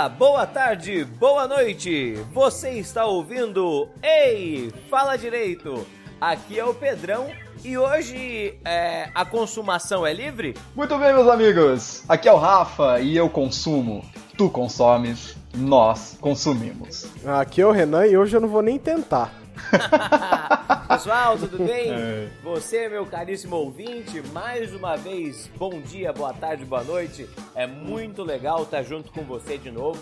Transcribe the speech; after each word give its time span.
dia, 0.00 0.08
boa 0.08 0.46
tarde, 0.46 1.04
boa 1.04 1.46
noite. 1.46 2.14
Você 2.32 2.70
está 2.70 3.04
ouvindo 3.04 3.88
Ei, 4.02 4.72
fala 4.88 5.16
direito. 5.16 5.86
Aqui 6.18 6.58
é 6.58 6.64
o 6.64 6.72
Pedrão 6.72 7.28
e 7.62 7.76
hoje 7.76 8.58
é, 8.64 9.10
a 9.14 9.24
consumação 9.26 10.06
é 10.06 10.14
livre? 10.14 10.56
Muito 10.74 10.96
bem, 10.96 11.12
meus 11.12 11.28
amigos. 11.28 12.04
Aqui 12.08 12.28
é 12.28 12.32
o 12.32 12.38
Rafa 12.38 13.00
e 13.00 13.14
eu 13.14 13.28
consumo. 13.28 14.02
Tu 14.38 14.48
consomes, 14.48 15.36
nós 15.54 16.16
consumimos. 16.18 17.06
Aqui 17.26 17.60
é 17.60 17.66
o 17.66 17.72
Renan 17.72 18.06
e 18.06 18.16
hoje 18.16 18.34
eu 18.34 18.40
não 18.40 18.48
vou 18.48 18.62
nem 18.62 18.78
tentar. 18.78 19.34
Pessoal, 20.88 21.38
tudo 21.38 21.58
bem? 21.64 21.92
É. 21.92 22.28
Você, 22.42 22.88
meu 22.88 23.06
caríssimo 23.06 23.56
ouvinte, 23.56 24.20
mais 24.32 24.74
uma 24.74 24.96
vez, 24.96 25.48
bom 25.56 25.80
dia, 25.80 26.12
boa 26.12 26.32
tarde, 26.32 26.64
boa 26.64 26.82
noite. 26.82 27.28
É 27.54 27.66
muito 27.66 28.22
legal 28.22 28.64
estar 28.64 28.82
junto 28.82 29.10
com 29.12 29.22
você 29.22 29.56
de 29.56 29.70
novo. 29.70 30.00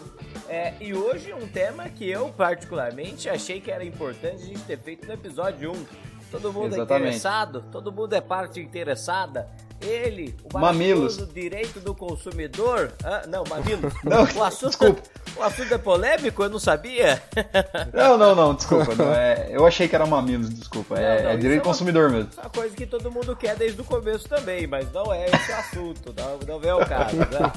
É, 0.49 0.75
e 0.81 0.95
hoje 0.95 1.33
um 1.33 1.47
tema 1.47 1.89
que 1.89 2.09
eu, 2.09 2.31
particularmente, 2.31 3.29
achei 3.29 3.61
que 3.61 3.71
era 3.71 3.85
importante 3.85 4.43
a 4.43 4.47
gente 4.47 4.63
ter 4.63 4.79
feito 4.79 5.07
no 5.07 5.13
episódio 5.13 5.73
1. 5.73 5.87
Todo 6.31 6.53
mundo 6.53 6.75
é 6.75 6.79
Exatamente. 6.79 6.93
é 6.93 6.97
interessado, 6.97 7.65
todo 7.71 7.93
mundo 7.93 8.13
é 8.15 8.21
parte 8.21 8.61
interessada. 8.61 9.49
Ele, 9.81 10.35
o 10.53 10.59
Mamilos. 10.59 11.17
direito 11.33 11.81
do 11.81 11.95
consumidor. 11.95 12.93
Ah, 13.05 13.23
não, 13.29 13.45
Mamilos. 13.45 13.93
Não, 14.03 14.25
o 14.25 14.45
assunto, 14.45 14.71
desculpa. 14.71 15.03
O 15.37 15.43
assunto 15.43 15.73
é 15.73 15.79
polêmico? 15.79 16.43
Eu 16.43 16.49
não 16.49 16.59
sabia. 16.59 17.23
Não, 17.93 18.19
não, 18.19 18.35
não, 18.35 18.55
desculpa. 18.55 18.95
Não 18.95 19.13
é, 19.13 19.49
eu 19.51 19.65
achei 19.67 19.87
que 19.87 19.95
era 19.95 20.07
Mamilos, 20.07 20.49
desculpa. 20.51 20.97
Não, 20.97 21.03
é, 21.03 21.23
não, 21.23 21.31
é 21.31 21.37
direito 21.37 21.63
do 21.63 21.67
é 21.67 21.71
consumidor 21.71 22.11
mesmo. 22.11 22.31
É 22.37 22.41
uma 22.41 22.51
coisa 22.51 22.75
que 22.75 22.87
todo 22.87 23.11
mundo 23.11 23.37
quer 23.37 23.55
desde 23.57 23.81
o 23.81 23.85
começo 23.85 24.29
também, 24.29 24.67
mas 24.67 24.91
não 24.93 25.13
é 25.13 25.27
esse 25.27 25.53
assunto. 25.53 26.15
Não, 26.17 26.39
não 26.61 26.69
é 26.69 26.75
o 26.75 26.87
caso, 26.87 27.17
né? 27.17 27.53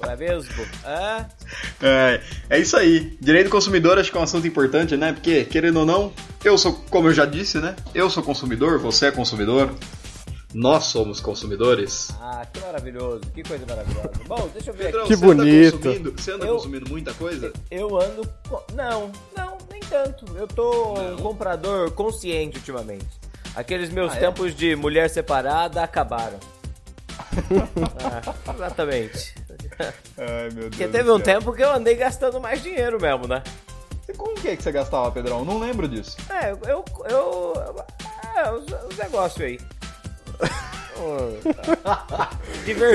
Não 0.00 0.10
é 0.10 0.16
mesmo? 0.16 0.66
Ah? 0.84 1.26
É, 1.82 2.20
é 2.48 2.58
isso 2.58 2.76
aí. 2.76 3.16
Direito 3.20 3.46
do 3.48 3.50
consumidor 3.50 3.98
acho 3.98 4.10
que 4.10 4.16
é 4.16 4.20
um 4.20 4.24
assunto 4.24 4.46
importante, 4.46 4.96
né? 4.96 5.12
Porque, 5.12 5.44
querendo 5.44 5.80
ou 5.80 5.86
não, 5.86 6.12
eu 6.44 6.56
sou, 6.56 6.72
como 6.90 7.08
eu 7.08 7.12
já 7.12 7.26
disse, 7.26 7.58
né? 7.58 7.76
Eu 7.94 8.08
sou 8.08 8.22
consumidor, 8.22 8.78
você 8.78 9.06
é 9.06 9.10
consumidor. 9.10 9.74
Nós 10.52 10.84
somos 10.84 11.20
consumidores. 11.20 12.10
Ah, 12.20 12.44
que 12.52 12.60
maravilhoso, 12.60 13.20
que 13.32 13.42
coisa 13.42 13.64
maravilhosa. 13.66 14.10
Bom, 14.26 14.48
deixa 14.52 14.70
eu 14.70 14.74
ver 14.74 14.86
Pedrão, 14.86 15.00
aqui. 15.02 15.08
Que 15.08 15.16
você 15.16 15.26
bonito. 15.26 15.88
Anda 15.88 16.10
você 16.10 16.32
anda 16.32 16.46
eu, 16.46 16.54
consumindo 16.54 16.90
muita 16.90 17.14
coisa? 17.14 17.52
Eu 17.70 18.00
ando. 18.00 18.28
Não, 18.74 19.12
não, 19.36 19.58
nem 19.70 19.80
tanto. 19.80 20.24
Eu 20.36 20.48
tô 20.48 20.94
não. 20.94 21.14
um 21.14 21.16
comprador 21.18 21.92
consciente 21.92 22.58
ultimamente. 22.58 23.06
Aqueles 23.54 23.90
meus 23.90 24.12
ah, 24.12 24.16
é? 24.16 24.20
tempos 24.20 24.50
é? 24.50 24.54
de 24.54 24.74
mulher 24.74 25.08
separada 25.08 25.82
acabaram. 25.84 26.38
ah, 28.02 28.52
exatamente. 28.52 29.34
Ai, 30.18 30.50
meu 30.52 30.68
Deus. 30.68 30.68
Porque 30.70 30.88
teve 30.88 31.10
um 31.12 31.20
tempo 31.20 31.52
que 31.52 31.62
eu 31.62 31.70
andei 31.72 31.94
gastando 31.94 32.40
mais 32.40 32.60
dinheiro 32.60 33.00
mesmo, 33.00 33.28
né? 33.28 33.42
E 34.08 34.12
com 34.12 34.30
o 34.30 34.34
que, 34.34 34.56
que 34.56 34.62
você 34.62 34.72
gastava, 34.72 35.12
Pedrão? 35.12 35.44
Não 35.44 35.58
lembro 35.58 35.86
disso. 35.86 36.16
É, 36.28 36.50
eu. 36.50 36.60
eu, 36.66 36.84
eu 37.08 37.84
é, 38.36 38.50
os, 38.50 38.64
os 38.90 38.96
negócios 38.96 39.40
aí. 39.44 39.60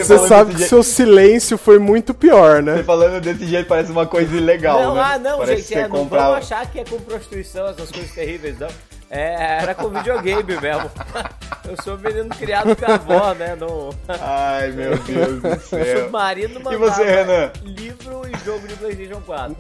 Você 0.03 0.19
sabe 0.27 0.51
que 0.51 0.59
jeito... 0.59 0.69
seu 0.69 0.83
silêncio 0.83 1.57
foi 1.57 1.79
muito 1.79 2.13
pior, 2.13 2.61
né? 2.61 2.77
Você 2.77 2.83
falando 2.83 3.21
desse 3.21 3.45
jeito 3.45 3.67
parece 3.67 3.91
uma 3.91 4.05
coisa 4.05 4.35
ilegal, 4.35 4.81
não, 4.81 4.95
né? 4.95 5.01
Ah, 5.03 5.19
não, 5.19 5.37
parece 5.39 5.61
gente, 5.63 5.73
é, 5.73 5.87
não 5.87 6.07
vamos 6.07 6.37
achar 6.37 6.69
que 6.69 6.79
é 6.79 6.83
com 6.83 6.99
prostituição, 6.99 7.67
essas 7.67 7.91
coisas 7.91 8.11
terríveis, 8.11 8.59
não. 8.59 8.67
É, 9.09 9.61
era 9.61 9.75
com 9.75 9.89
videogame 9.89 10.59
mesmo. 10.59 10.91
Eu 11.67 11.75
sou 11.83 11.95
um 11.95 11.97
menino 11.97 12.29
criado 12.29 12.75
com 12.75 12.85
a 12.85 12.95
avó, 12.95 13.33
né? 13.33 13.55
No... 13.55 13.93
Ai, 14.07 14.71
meu 14.71 14.97
Deus 14.99 15.41
do 15.41 15.55
céu. 15.61 16.03
Submarino 16.03 16.59
mandava 16.59 16.75
e 16.75 16.77
você, 16.77 17.03
Renan? 17.03 17.51
livro 17.63 18.21
e 18.27 18.45
jogo 18.45 18.67
de 18.67 18.75
Playstation 18.75 19.21
4. 19.21 19.55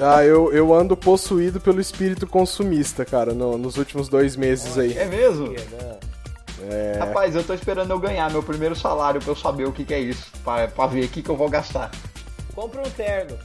Ah, 0.00 0.24
eu, 0.24 0.52
eu 0.52 0.72
ando 0.72 0.96
possuído 0.96 1.60
pelo 1.60 1.80
espírito 1.80 2.26
consumista, 2.26 3.04
cara, 3.04 3.32
no, 3.32 3.58
nos 3.58 3.76
últimos 3.76 4.08
dois 4.08 4.36
meses 4.36 4.78
aí. 4.78 4.96
É 4.96 5.06
mesmo? 5.06 5.52
É, 5.52 5.98
é... 6.70 6.98
Rapaz, 6.98 7.34
eu 7.34 7.44
tô 7.44 7.54
esperando 7.54 7.90
eu 7.90 7.98
ganhar 7.98 8.30
meu 8.30 8.42
primeiro 8.42 8.74
salário 8.74 9.20
pra 9.20 9.30
eu 9.30 9.36
saber 9.36 9.66
o 9.66 9.72
que, 9.72 9.84
que 9.84 9.94
é 9.94 10.00
isso, 10.00 10.30
pra, 10.44 10.68
pra 10.68 10.86
ver 10.86 11.04
o 11.04 11.08
que, 11.08 11.22
que 11.22 11.30
eu 11.30 11.36
vou 11.36 11.48
gastar. 11.48 11.90
Compra 12.54 12.80
um 12.80 12.90
terno. 12.90 13.38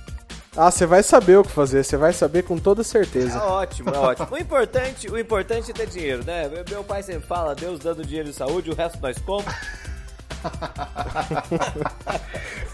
Ah, 0.55 0.69
você 0.69 0.85
vai 0.85 1.01
saber 1.01 1.37
o 1.37 1.43
que 1.43 1.51
fazer, 1.51 1.83
você 1.83 1.95
vai 1.95 2.11
saber 2.11 2.43
com 2.43 2.57
toda 2.57 2.83
certeza. 2.83 3.37
É 3.37 3.41
ótimo, 3.41 3.89
é 3.89 3.97
ótimo. 3.97 4.27
O 4.31 4.37
importante, 4.37 5.09
o 5.09 5.17
importante 5.17 5.71
é 5.71 5.73
ter 5.73 5.87
dinheiro, 5.87 6.25
né? 6.25 6.49
Meu 6.69 6.83
pai 6.83 7.01
sempre 7.01 7.25
fala, 7.25 7.55
Deus 7.55 7.79
dando 7.79 8.05
dinheiro 8.05 8.29
e 8.29 8.33
saúde, 8.33 8.69
o 8.69 8.75
resto 8.75 8.99
nós 9.01 9.17
compramos. 9.17 9.61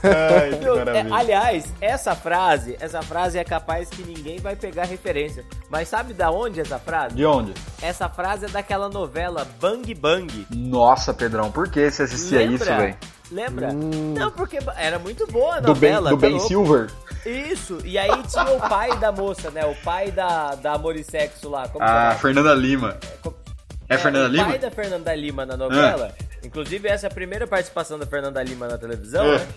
Ai, 0.04 0.52
é, 0.54 1.12
aliás, 1.12 1.74
essa 1.82 2.16
frase, 2.16 2.78
essa 2.80 3.02
frase 3.02 3.38
é 3.38 3.44
capaz 3.44 3.90
que 3.90 4.04
ninguém 4.04 4.40
vai 4.40 4.56
pegar 4.56 4.86
referência. 4.86 5.44
Mas 5.70 5.88
sabe 5.88 6.14
da 6.14 6.32
onde 6.32 6.62
essa 6.62 6.78
frase? 6.78 7.16
De 7.16 7.26
onde? 7.26 7.54
Essa 7.82 8.08
frase 8.08 8.46
é 8.46 8.50
daquela 8.50 8.90
novela 8.90 9.48
Bang 9.60 9.94
Bang. 9.96 10.48
Nossa, 10.52 11.14
Pedrão, 11.14 11.52
por 11.52 11.70
que 11.70 11.90
você 11.90 12.04
assistia 12.04 12.40
Lembra? 12.40 12.56
isso, 12.56 12.66
velho? 12.66 12.98
Lembra? 13.32 13.70
Hum. 13.70 14.14
Não, 14.18 14.32
porque 14.32 14.60
era 14.78 14.98
muito 15.00 15.28
boa 15.28 15.56
a 15.56 15.62
novela. 15.62 16.10
Do 16.10 16.18
Ben, 16.18 16.32
do 16.32 16.38
ben 16.38 16.48
Silver? 16.48 16.90
Isso, 17.26 17.80
e 17.84 17.98
aí 17.98 18.24
tinha 18.24 18.52
o 18.52 18.60
pai 18.70 18.98
da 19.00 19.12
moça, 19.12 19.52
né? 19.52 19.66
O 19.66 19.76
pai 19.84 20.12
da, 20.12 20.56
da 20.56 20.74
Amor 20.74 20.96
e 20.96 21.04
Sexo 21.04 21.50
lá. 21.50 21.68
Como 21.68 21.84
ah, 21.84 22.16
Fernanda 22.16 22.54
Lima. 22.54 22.98
É, 23.26 23.28
é, 23.28 23.96
é 23.96 23.98
Fernanda 23.98 24.28
Lima? 24.30 24.44
O 24.44 24.48
pai 24.48 24.60
da 24.60 24.72
Fernanda 24.72 25.16
Lima 25.16 25.46
na 25.46 25.58
novela. 25.58 26.14
Ah. 26.18 26.37
Inclusive, 26.48 26.88
essa 26.88 27.08
é 27.08 27.10
a 27.10 27.14
primeira 27.14 27.46
participação 27.46 28.00
da 28.00 28.06
Fernanda 28.06 28.42
Lima 28.42 28.68
na 28.68 28.78
televisão, 28.78 29.26
é. 29.26 29.38
né? 29.38 29.48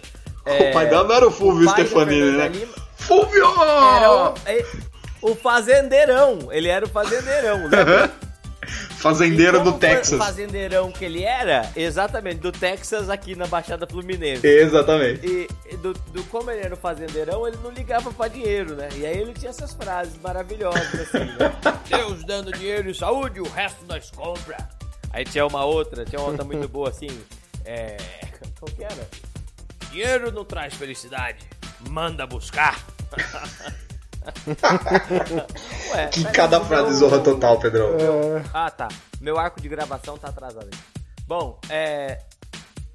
É, 0.44 0.70
o 0.70 0.72
pai 0.72 0.88
dela 0.88 1.04
não 1.04 1.14
era 1.14 1.28
o 1.28 1.30
Fulvio 1.30 1.68
Stefanini, 1.70 2.36
né? 2.36 2.48
Lima, 2.48 2.74
Fulvio! 2.96 3.44
Era 3.96 4.10
o, 4.10 4.34
é, 4.46 4.66
o 5.22 5.34
fazendeirão. 5.36 6.48
Ele 6.50 6.68
era 6.68 6.84
o 6.84 6.88
fazendeirão, 6.88 7.62
lembra? 7.68 8.10
Fazendeiro 8.98 9.62
do 9.62 9.72
Texas. 9.72 10.18
fazendeirão 10.18 10.92
que 10.92 11.04
ele 11.04 11.22
era, 11.22 11.70
exatamente, 11.74 12.36
do 12.36 12.52
Texas 12.52 13.08
aqui 13.08 13.34
na 13.34 13.46
Baixada 13.46 13.86
Fluminense. 13.86 14.46
Exatamente. 14.46 15.26
E, 15.26 15.48
e 15.72 15.76
do, 15.78 15.94
do, 15.94 16.22
como 16.24 16.50
ele 16.50 16.60
era 16.60 16.74
o 16.74 16.76
fazendeirão, 16.76 17.48
ele 17.48 17.56
não 17.62 17.70
ligava 17.70 18.12
pra 18.12 18.28
dinheiro, 18.28 18.74
né? 18.74 18.88
E 18.96 19.06
aí 19.06 19.16
ele 19.16 19.32
tinha 19.32 19.50
essas 19.50 19.72
frases 19.72 20.12
maravilhosas, 20.22 20.94
assim, 20.94 21.24
né? 21.24 21.54
Deus 21.88 22.24
dando 22.24 22.52
dinheiro 22.52 22.90
e 22.90 22.94
saúde, 22.94 23.40
o 23.40 23.48
resto 23.48 23.84
nós 23.88 24.10
compra. 24.10 24.68
Aí 25.10 25.25
tinha 25.25 25.47
uma 25.47 25.65
outra, 25.65 26.04
tinha 26.04 26.21
uma 26.21 26.28
outra 26.28 26.44
muito 26.44 26.69
boa 26.69 26.88
assim. 26.88 27.09
É. 27.65 27.97
Como 28.59 28.75
que 28.75 28.84
era? 28.84 29.09
Dinheiro 29.91 30.31
não 30.31 30.44
traz 30.44 30.75
felicidade. 30.75 31.44
Manda 31.88 32.26
buscar. 32.26 32.78
Ué, 35.93 36.06
que 36.09 36.25
cada 36.25 36.60
frase 36.60 36.94
zorra 36.94 37.19
total, 37.20 37.59
Pedrão. 37.59 37.88
É... 37.88 38.44
Ah, 38.53 38.70
tá. 38.70 38.88
Meu 39.20 39.38
arco 39.38 39.60
de 39.60 39.69
gravação 39.69 40.16
tá 40.16 40.28
atrasado. 40.28 40.70
Bom, 41.26 41.59
é. 41.69 42.20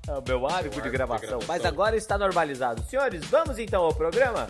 É 0.08 0.12
o 0.12 0.24
meu 0.26 0.46
arco, 0.46 0.82
de, 0.82 0.90
gravação. 0.90 1.20
de 1.20 1.28
gravação. 1.28 1.40
Mas 1.48 1.66
agora 1.66 1.98
está 1.98 2.18
normalizado. 2.18 2.84
Senhores, 2.84 3.26
vamos 3.26 3.58
então 3.58 3.84
ao 3.84 3.94
programa? 3.94 4.50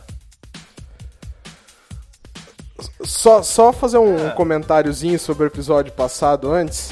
Só, 3.05 3.41
só 3.41 3.71
fazer 3.71 3.97
um 3.97 4.27
ah. 4.27 4.31
comentáriozinho 4.31 5.17
sobre 5.17 5.45
o 5.45 5.47
episódio 5.47 5.93
passado 5.93 6.51
antes 6.51 6.91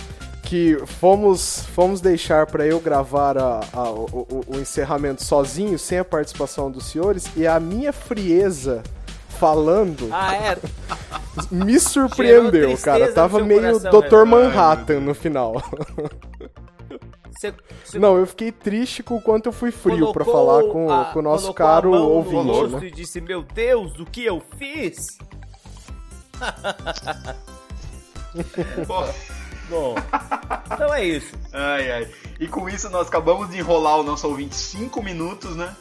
que 0.54 0.78
fomos, 0.86 1.66
fomos 1.74 2.00
deixar 2.00 2.46
para 2.46 2.64
eu 2.64 2.80
gravar 2.80 3.40
a, 3.40 3.62
a, 3.74 3.90
o, 3.90 4.46
o, 4.48 4.60
encerramento 4.60 5.24
sozinho, 5.24 5.80
sem 5.80 5.98
a 5.98 6.06
participação 6.06 6.70
dos 6.70 6.86
senhores, 6.86 7.28
e 7.36 7.48
a 7.48 7.60
minha 7.60 7.92
frieza 7.92 8.84
falando 9.40 10.08
ah, 10.12 10.36
é? 10.36 10.58
me 11.50 11.80
surpreendeu, 11.80 12.78
cara. 12.78 13.12
Tava 13.12 13.40
meio 13.40 13.80
Dr. 13.80 14.26
Manhattan 14.28 15.00
no 15.00 15.16
final. 15.16 15.56
Cê, 17.40 17.52
cê 17.84 17.98
Não, 17.98 18.16
eu 18.16 18.28
fiquei 18.28 18.52
triste 18.52 19.02
com 19.02 19.16
o 19.16 19.22
quanto 19.24 19.48
eu 19.48 19.52
fui 19.52 19.72
frio 19.72 20.14
para 20.14 20.24
falar 20.24 20.66
com, 20.66 20.88
a, 20.88 21.06
com 21.06 21.18
o 21.18 21.24
nosso 21.24 21.52
caro 21.52 21.92
ouvinte. 21.94 22.46
No 22.46 22.54
rosto 22.54 22.80
né? 22.80 22.90
e 22.90 22.92
disse: 22.92 23.20
Meu 23.20 23.42
Deus, 23.42 24.00
o 24.00 24.06
que 24.06 24.24
eu 24.24 24.40
fiz? 24.60 25.18
Bom, 29.74 29.96
então 30.72 30.94
é 30.94 31.04
isso. 31.04 31.36
Ai, 31.52 31.92
ai. 31.92 32.08
E 32.40 32.48
com 32.48 32.70
isso 32.70 32.92
nós 32.92 33.08
acabamos 33.08 33.50
de 33.50 33.58
enrolar 33.58 33.98
o 33.98 34.04
nosso 34.04 34.28
ouvinte 34.28 34.56
5 34.56 35.02
minutos, 35.02 35.56
né? 35.56 35.76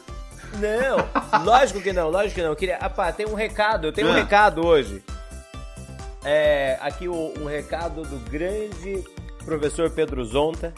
Não, 0.53 1.43
lógico 1.45 1.79
que 1.79 1.93
não, 1.93 2.09
lógico 2.09 2.33
que 2.33 2.41
não. 2.41 2.49
Eu 2.49 2.55
queria, 2.55 2.77
apá, 2.77 3.11
tem 3.11 3.27
um 3.27 3.35
recado, 3.35 3.85
eu 3.85 3.93
tenho 3.93 4.09
um 4.09 4.13
recado 4.13 4.65
hoje. 4.65 5.03
É, 6.25 6.79
aqui 6.81 7.07
o, 7.07 7.33
um 7.39 7.45
recado 7.45 8.01
do 8.01 8.17
grande 8.31 9.03
professor 9.45 9.91
Pedro 9.91 10.25
Zonta. 10.25 10.73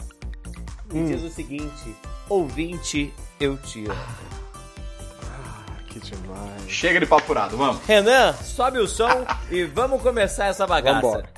Que 0.90 0.98
hum. 0.98 1.06
diz 1.06 1.22
o 1.22 1.30
seguinte: 1.30 1.96
Ouvinte, 2.28 3.14
eu 3.40 3.56
te 3.56 3.86
amo. 3.86 3.98
Ah, 5.22 5.64
que 5.86 6.00
demais. 6.00 6.68
Chega 6.68 7.00
de 7.00 7.06
papo 7.06 7.22
furado, 7.22 7.56
vamos. 7.56 7.82
Renan, 7.86 8.34
sobe 8.34 8.78
o 8.78 8.86
som 8.86 9.24
e 9.50 9.64
vamos 9.64 10.02
começar 10.02 10.48
essa 10.48 10.66
bagaça. 10.66 11.00
Vambora. 11.00 11.35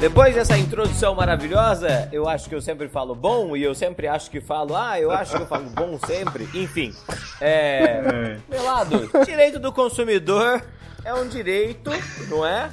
Depois 0.00 0.34
dessa 0.34 0.56
introdução 0.56 1.14
maravilhosa, 1.14 2.08
eu 2.10 2.26
acho 2.26 2.48
que 2.48 2.54
eu 2.54 2.60
sempre 2.62 2.88
falo 2.88 3.14
bom 3.14 3.54
e 3.54 3.62
eu 3.62 3.74
sempre 3.74 4.08
acho 4.08 4.30
que 4.30 4.40
falo, 4.40 4.74
ah, 4.74 4.98
eu 4.98 5.10
acho 5.10 5.36
que 5.36 5.42
eu 5.42 5.46
falo 5.46 5.68
bom 5.68 5.98
sempre. 6.06 6.48
Enfim, 6.54 6.94
é. 7.38 8.38
Meu 8.48 8.64
lado, 8.64 9.10
direito 9.26 9.58
do 9.58 9.70
consumidor 9.70 10.62
é 11.04 11.12
um 11.12 11.28
direito, 11.28 11.90
não 12.30 12.46
é? 12.46 12.70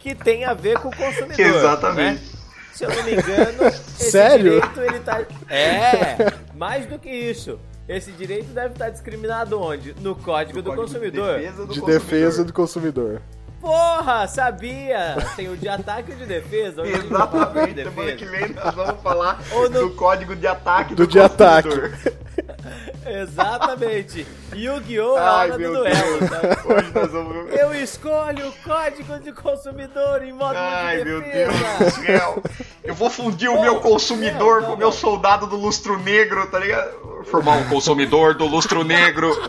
Que 0.00 0.12
tem 0.12 0.44
a 0.44 0.54
ver 0.54 0.80
com 0.80 0.88
o 0.88 0.96
consumidor. 0.96 1.46
Exatamente. 1.46 2.20
Né? 2.20 2.28
Se 2.72 2.84
eu 2.84 2.90
não 2.94 3.04
me 3.04 3.12
engano, 3.12 3.66
esse 3.68 4.10
Sério? 4.10 4.60
direito 4.60 4.80
ele 4.80 5.00
tá. 5.00 5.24
É, 5.48 6.32
mais 6.54 6.84
do 6.86 6.98
que 6.98 7.08
isso. 7.08 7.60
Esse 7.88 8.10
direito 8.10 8.46
deve 8.46 8.74
estar 8.74 8.90
discriminado 8.90 9.60
onde? 9.60 9.94
No 10.00 10.16
Código 10.16 10.60
do, 10.60 10.74
Consumidor. 10.74 11.38
De 11.38 11.44
defesa 11.44 11.66
do 11.66 11.72
De 11.72 11.80
consumidor. 11.80 12.00
defesa 12.00 12.44
do 12.44 12.52
consumidor. 12.52 13.22
Porra, 13.66 14.28
sabia! 14.28 15.16
Tem 15.34 15.48
o 15.48 15.56
de 15.56 15.68
ataque 15.68 16.12
e 16.12 16.14
o 16.14 16.18
de 16.18 16.26
defesa. 16.26 16.82
Hoje 16.82 16.92
do 16.92 17.00
de 17.00 17.06
Exatamente, 17.06 17.82
semana 17.82 18.12
que 18.12 18.24
defesa. 18.24 18.30
vem 18.46 18.54
nós 18.54 18.74
vamos 18.76 19.02
falar 19.02 19.40
Ou 19.50 19.62
no- 19.68 19.80
do 19.80 19.90
código 19.96 20.36
de 20.36 20.46
ataque 20.46 20.94
Do 20.94 21.04
do, 21.04 21.10
de 21.10 21.18
ataque. 21.18 21.68
Exatamente. 23.04 24.24
Yu-Gi-Oh! 24.54 25.16
é 25.16 25.20
a 25.20 25.30
Ai, 25.30 25.38
hora 25.48 25.52
do 25.54 25.58
meu 25.58 25.74
duelo. 25.74 26.18
Tá? 26.28 27.00
Nós 27.00 27.10
vamos... 27.10 27.52
Eu 27.54 27.74
escolho 27.74 28.48
o 28.48 28.52
código 28.62 29.18
de 29.18 29.32
consumidor 29.32 30.22
em 30.22 30.32
modo 30.32 30.56
Ai, 30.56 30.98
de 30.98 31.04
meu 31.04 31.20
Deus 31.20 31.32
defesa. 31.52 31.84
do 31.84 31.90
céu. 32.06 32.42
Eu 32.84 32.94
vou 32.94 33.10
fundir 33.10 33.48
o 33.50 33.60
meu 33.60 33.80
consumidor 33.80 34.60
não, 34.62 34.68
com 34.68 34.74
o 34.74 34.78
meu 34.78 34.92
soldado 34.92 35.44
do 35.48 35.56
lustro 35.56 35.98
negro, 35.98 36.46
tá 36.48 36.60
ligado? 36.60 37.24
Formar 37.24 37.56
um 37.56 37.68
consumidor 37.68 38.34
do 38.34 38.46
lustro 38.46 38.84
negro. 38.84 39.30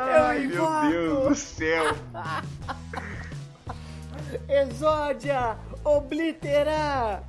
Ai, 0.00 0.40
meu 0.40 0.54
invoco. 0.54 0.88
Deus 0.88 1.28
do 1.28 1.34
céu. 1.34 1.84
Exódia! 4.48 5.56
Obliterar! 5.84 7.24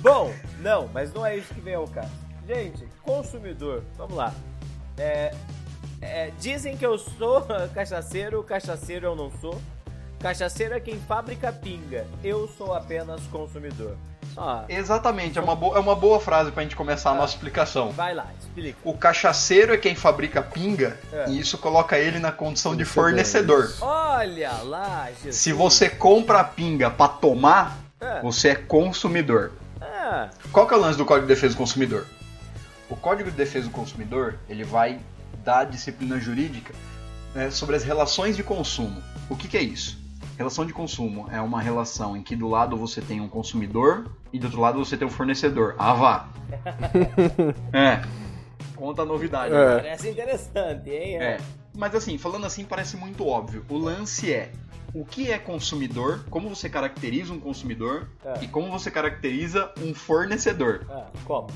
Bom, 0.00 0.32
não, 0.60 0.88
mas 0.88 1.12
não 1.12 1.26
é 1.26 1.36
isso 1.36 1.52
que 1.52 1.60
vem 1.60 1.74
ao 1.74 1.86
caso. 1.86 2.10
Gente, 2.46 2.86
consumidor, 3.02 3.82
vamos 3.96 4.16
lá. 4.16 4.32
É, 4.96 5.34
é, 6.00 6.30
dizem 6.38 6.76
que 6.76 6.86
eu 6.86 6.98
sou 6.98 7.42
cachaceiro, 7.74 8.42
cachaceiro 8.42 9.06
eu 9.06 9.16
não 9.16 9.30
sou. 9.40 9.60
Cachaceiro 10.20 10.74
é 10.74 10.80
quem 10.80 10.98
fabrica 11.00 11.52
pinga. 11.52 12.06
Eu 12.24 12.48
sou 12.48 12.74
apenas 12.74 13.20
consumidor. 13.26 13.96
Ah, 14.38 14.64
Exatamente, 14.68 15.38
é 15.38 15.42
uma, 15.42 15.56
bo- 15.56 15.76
é 15.76 15.80
uma 15.80 15.96
boa 15.96 16.20
frase 16.20 16.50
pra 16.52 16.62
gente 16.62 16.76
começar 16.76 17.10
a 17.10 17.14
nossa 17.14 17.34
explicação. 17.34 17.90
vai 17.90 18.14
lá, 18.14 18.26
explica. 18.38 18.78
O 18.84 18.94
cachaceiro 18.96 19.72
é 19.74 19.76
quem 19.76 19.94
fabrica 19.94 20.40
pinga 20.42 20.96
É. 21.12 21.28
e 21.30 21.38
isso 21.40 21.58
coloca 21.58 21.98
ele 21.98 22.18
na 22.18 22.30
condição 22.32 22.76
de 22.76 22.84
Fornecedor. 22.84 23.72
Olha 23.80 24.52
lá, 24.64 25.08
Jesus. 25.16 25.36
Se 25.36 25.52
você 25.52 25.88
compra 25.90 26.40
a 26.40 26.44
pinga 26.44 26.90
pra 26.90 27.08
tomar, 27.08 27.76
É. 28.00 28.20
você 28.22 28.50
é 28.50 28.54
consumidor. 28.54 29.52
Ah, 29.80 30.28
Qual 30.52 30.66
que 30.66 30.74
é 30.74 30.76
o 30.76 30.80
lance 30.80 30.96
do 30.96 31.04
Código 31.04 31.26
de 31.26 31.34
Defesa 31.34 31.54
do 31.54 31.58
Consumidor? 31.58 32.06
O 32.88 32.96
Código 32.96 33.30
de 33.30 33.36
Defesa 33.36 33.66
do 33.66 33.72
Consumidor 33.72 34.36
ele 34.48 34.64
vai 34.64 34.98
dar 35.44 35.64
disciplina 35.64 36.18
jurídica 36.18 36.72
né, 37.34 37.50
sobre 37.50 37.76
as 37.76 37.84
relações 37.84 38.36
de 38.36 38.42
consumo. 38.42 39.02
O 39.28 39.36
que, 39.36 39.46
que 39.48 39.56
é 39.56 39.62
isso? 39.62 39.98
Relação 40.38 40.64
de 40.64 40.72
consumo 40.72 41.28
é 41.32 41.40
uma 41.40 41.60
relação 41.60 42.16
em 42.16 42.22
que 42.22 42.36
do 42.36 42.46
lado 42.46 42.76
você 42.76 43.02
tem 43.02 43.20
um 43.20 43.28
consumidor 43.28 44.06
e 44.32 44.38
do 44.38 44.44
outro 44.44 44.60
lado 44.60 44.78
você 44.78 44.96
tem 44.96 45.04
um 45.04 45.10
fornecedor. 45.10 45.74
Ah, 45.76 45.92
vá! 45.92 46.28
é. 47.74 48.00
Conta 48.76 49.02
a 49.02 49.04
novidade. 49.04 49.52
É. 49.52 49.80
parece 49.80 50.08
interessante, 50.08 50.90
hein? 50.90 51.16
É. 51.16 51.38
Mas 51.76 51.92
assim, 51.92 52.16
falando 52.18 52.46
assim 52.46 52.64
parece 52.64 52.96
muito 52.96 53.26
óbvio. 53.26 53.64
O 53.68 53.76
lance 53.76 54.32
é 54.32 54.52
o 54.94 55.04
que 55.04 55.28
é 55.28 55.38
consumidor, 55.38 56.24
como 56.30 56.48
você 56.48 56.68
caracteriza 56.68 57.32
um 57.32 57.40
consumidor 57.40 58.08
É. 58.24 58.44
e 58.44 58.46
como 58.46 58.70
você 58.70 58.92
caracteriza 58.92 59.72
um 59.82 59.92
fornecedor. 59.92 60.86
Ah, 60.88 61.08
como? 61.24 61.48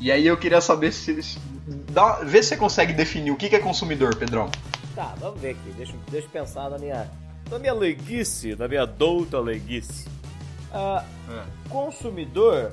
E 0.00 0.10
aí 0.10 0.26
eu 0.26 0.38
queria 0.38 0.62
saber 0.62 0.90
se. 0.90 1.38
Dá, 1.90 2.20
vê 2.24 2.42
se 2.42 2.48
você 2.48 2.56
consegue 2.56 2.94
definir 2.94 3.30
o 3.30 3.36
que 3.36 3.50
que 3.50 3.56
é 3.56 3.58
consumidor, 3.58 4.16
Pedrão. 4.16 4.50
Tá, 4.94 5.14
vamos 5.18 5.38
ver 5.40 5.50
aqui. 5.50 5.70
Deixa, 5.76 5.94
deixa 6.10 6.26
eu 6.26 6.30
pensar 6.30 6.70
na 6.70 6.78
minha, 6.78 7.10
na 7.52 7.58
minha 7.58 7.74
leguice, 7.74 8.56
na 8.56 8.66
minha 8.66 8.86
douta 8.86 9.38
leguice. 9.38 10.08
Ah, 10.72 11.04
consumidor 11.68 12.72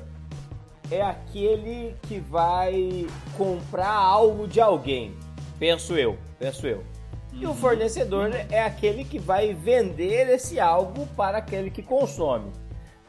é 0.90 1.02
aquele 1.02 1.96
que 2.04 2.18
vai 2.18 3.06
comprar 3.38 3.92
algo 3.92 4.48
de 4.48 4.62
alguém. 4.62 5.14
Penso 5.60 5.98
eu, 5.98 6.18
penso 6.40 6.66
eu. 6.66 6.81
E 7.34 7.46
o 7.46 7.54
fornecedor 7.54 8.31
é 8.50 8.64
aquele 8.64 9.04
que 9.04 9.20
vai 9.20 9.54
vender 9.54 10.30
esse 10.30 10.62
algo 10.62 11.06
para 11.08 11.40
aquele 11.40 11.70
que 11.70 11.84
consome. 11.84 12.50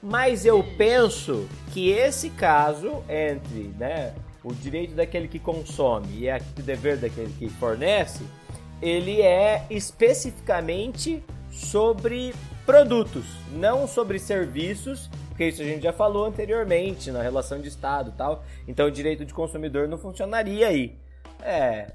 Mas 0.03 0.45
eu 0.45 0.65
penso 0.77 1.49
que 1.73 1.91
esse 1.91 2.31
caso 2.31 3.05
entre 3.09 3.73
né, 3.79 4.13
o 4.43 4.53
direito 4.53 4.95
daquele 4.95 5.29
que 5.29 5.39
consome 5.39 6.09
e 6.25 6.29
o 6.29 6.63
dever 6.63 6.97
daquele 6.97 7.33
que 7.39 7.49
fornece, 7.49 8.25
ele 8.83 9.23
é 9.23 9.65
especificamente 9.71 11.23
sobre 11.61 12.35
produtos, 12.67 13.25
não 13.53 13.87
sobre 13.87 14.19
serviços, 14.19 15.11
porque 15.29 15.45
isso 15.47 15.63
a 15.63 15.65
gente 15.65 15.83
já 15.83 15.93
falou 15.93 16.27
anteriormente 16.27 17.11
na 17.11 17.23
relação 17.23 17.61
de 17.61 17.69
Estado 17.69 18.11
e 18.11 18.13
tal. 18.19 18.45
Então 18.67 18.87
o 18.87 18.91
direito 18.91 19.25
de 19.25 19.33
consumidor 19.35 19.87
não 19.89 19.99
funcionaria 19.99 20.69
aí. 20.69 20.99
É. 21.43 21.93